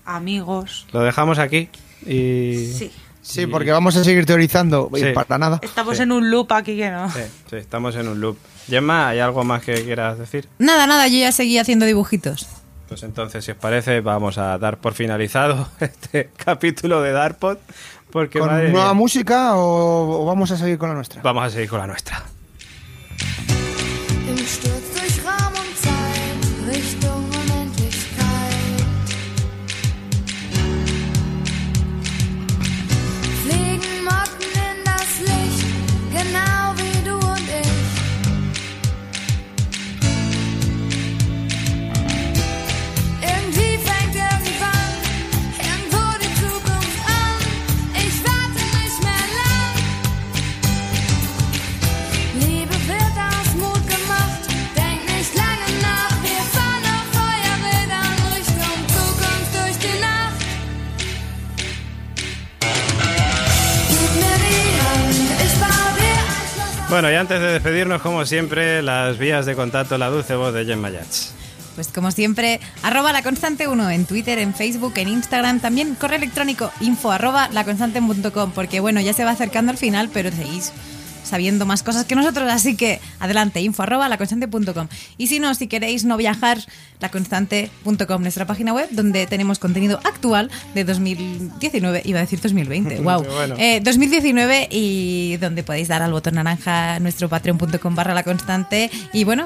[0.06, 0.86] Amigos.
[0.92, 1.70] Lo dejamos aquí
[2.06, 2.72] y...
[2.78, 2.92] Sí.
[3.28, 5.06] Sí, porque vamos a seguir teorizando y Sí.
[5.14, 5.60] para nada.
[5.64, 6.04] Estamos Sí.
[6.04, 7.10] en un loop aquí que no.
[7.12, 8.38] Sí, sí, estamos en un loop.
[8.68, 10.48] Gemma, ¿hay algo más que quieras decir?
[10.60, 12.48] Nada, nada, yo ya seguí haciendo dibujitos.
[12.88, 17.58] Pues entonces, si os parece, vamos a dar por finalizado este capítulo de Darpod.
[18.12, 21.22] Porque ¿Con madre nueva mía, música o, o vamos a seguir con la nuestra?
[21.24, 22.24] vamos a seguir con la nuestra.
[66.96, 70.64] Bueno, y antes de despedirnos, como siempre, las vías de contacto, la dulce voz de
[70.64, 71.34] Gemma Yats.
[71.76, 76.20] Pues como siempre, arroba la constante 1 en Twitter, en Facebook, en Instagram, también correo
[76.20, 80.72] electrónico info arroba laconstante.com, porque bueno, ya se va acercando al final, pero seguís
[81.36, 84.88] sabiendo más cosas que nosotros, así que adelante, info arroba laconstante.com.
[85.18, 86.60] Y si no, si queréis no viajar,
[87.02, 93.22] laconstante.com, nuestra página web, donde tenemos contenido actual de 2019, iba a decir 2020, wow.
[93.36, 93.56] Bueno.
[93.58, 98.90] Eh, 2019 y donde podéis dar al botón naranja nuestro patreon.com barra la constante.
[99.12, 99.46] Y bueno,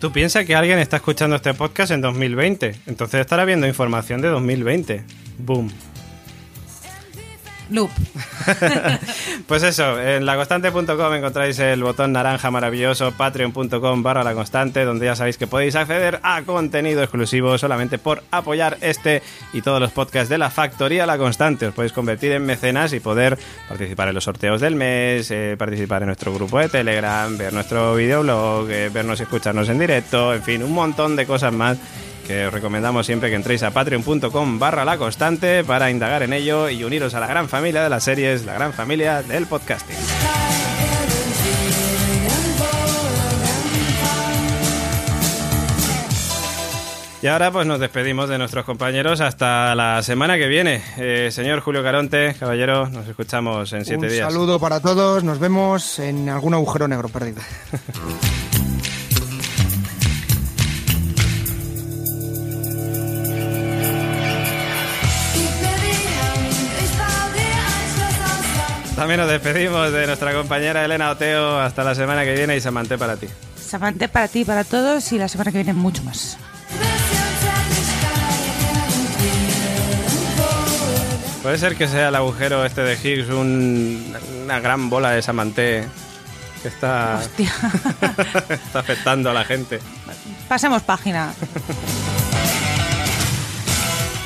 [0.00, 4.28] Tú piensas que alguien está escuchando este podcast en 2020, entonces estará viendo información de
[4.28, 5.04] 2020.
[5.38, 5.72] Boom.
[7.70, 7.90] Loop.
[9.46, 15.16] Pues eso, en laconstante.com encontráis el botón naranja maravilloso, patreon.com barra la constante, donde ya
[15.16, 19.22] sabéis que podéis acceder a contenido exclusivo solamente por apoyar este
[19.52, 21.66] y todos los podcasts de la Factoría La Constante.
[21.66, 23.38] Os podéis convertir en mecenas y poder
[23.68, 27.94] participar en los sorteos del mes, eh, participar en nuestro grupo de Telegram, ver nuestro
[27.94, 31.78] videoblog, eh, vernos y escucharnos en directo, en fin, un montón de cosas más
[32.28, 36.68] que os recomendamos siempre que entréis a patreon.com barra la constante para indagar en ello
[36.68, 39.96] y uniros a la gran familia de las series, la gran familia del podcasting.
[47.20, 50.82] Y ahora pues nos despedimos de nuestros compañeros hasta la semana que viene.
[50.98, 54.32] Eh, señor Julio Caronte, caballero, nos escuchamos en siete Un días.
[54.32, 57.40] saludo para todos, nos vemos en algún agujero negro perdido.
[68.98, 71.60] También nos despedimos de nuestra compañera Elena Oteo.
[71.60, 73.28] Hasta la semana que viene y Samante para ti.
[73.56, 76.36] Samante para ti, para todos y la semana que viene mucho más.
[81.44, 84.14] Puede ser que sea el agujero este de Higgs un-
[84.44, 85.84] una gran bola de Samante
[86.62, 87.52] que está, Hostia.
[88.48, 89.78] está afectando a la gente.
[90.48, 91.32] Pasemos página.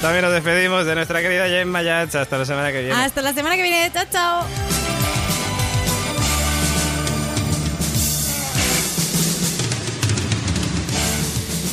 [0.03, 2.17] También nos despedimos de nuestra querida Gemma Yats.
[2.17, 2.93] Hasta la semana que viene.
[2.93, 3.89] Hasta la semana que viene.
[3.93, 4.45] Chao, chao.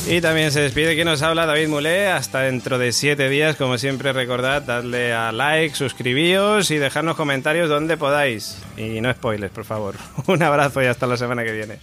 [0.08, 2.06] Y también se despide quien nos habla, David Mulé.
[2.06, 7.68] Hasta dentro de siete días, como siempre, recordad darle a like, suscribíos y dejarnos comentarios
[7.68, 8.58] donde podáis.
[8.76, 9.96] Y no spoilers, por favor.
[10.28, 11.78] Un abrazo y hasta la semana que viene.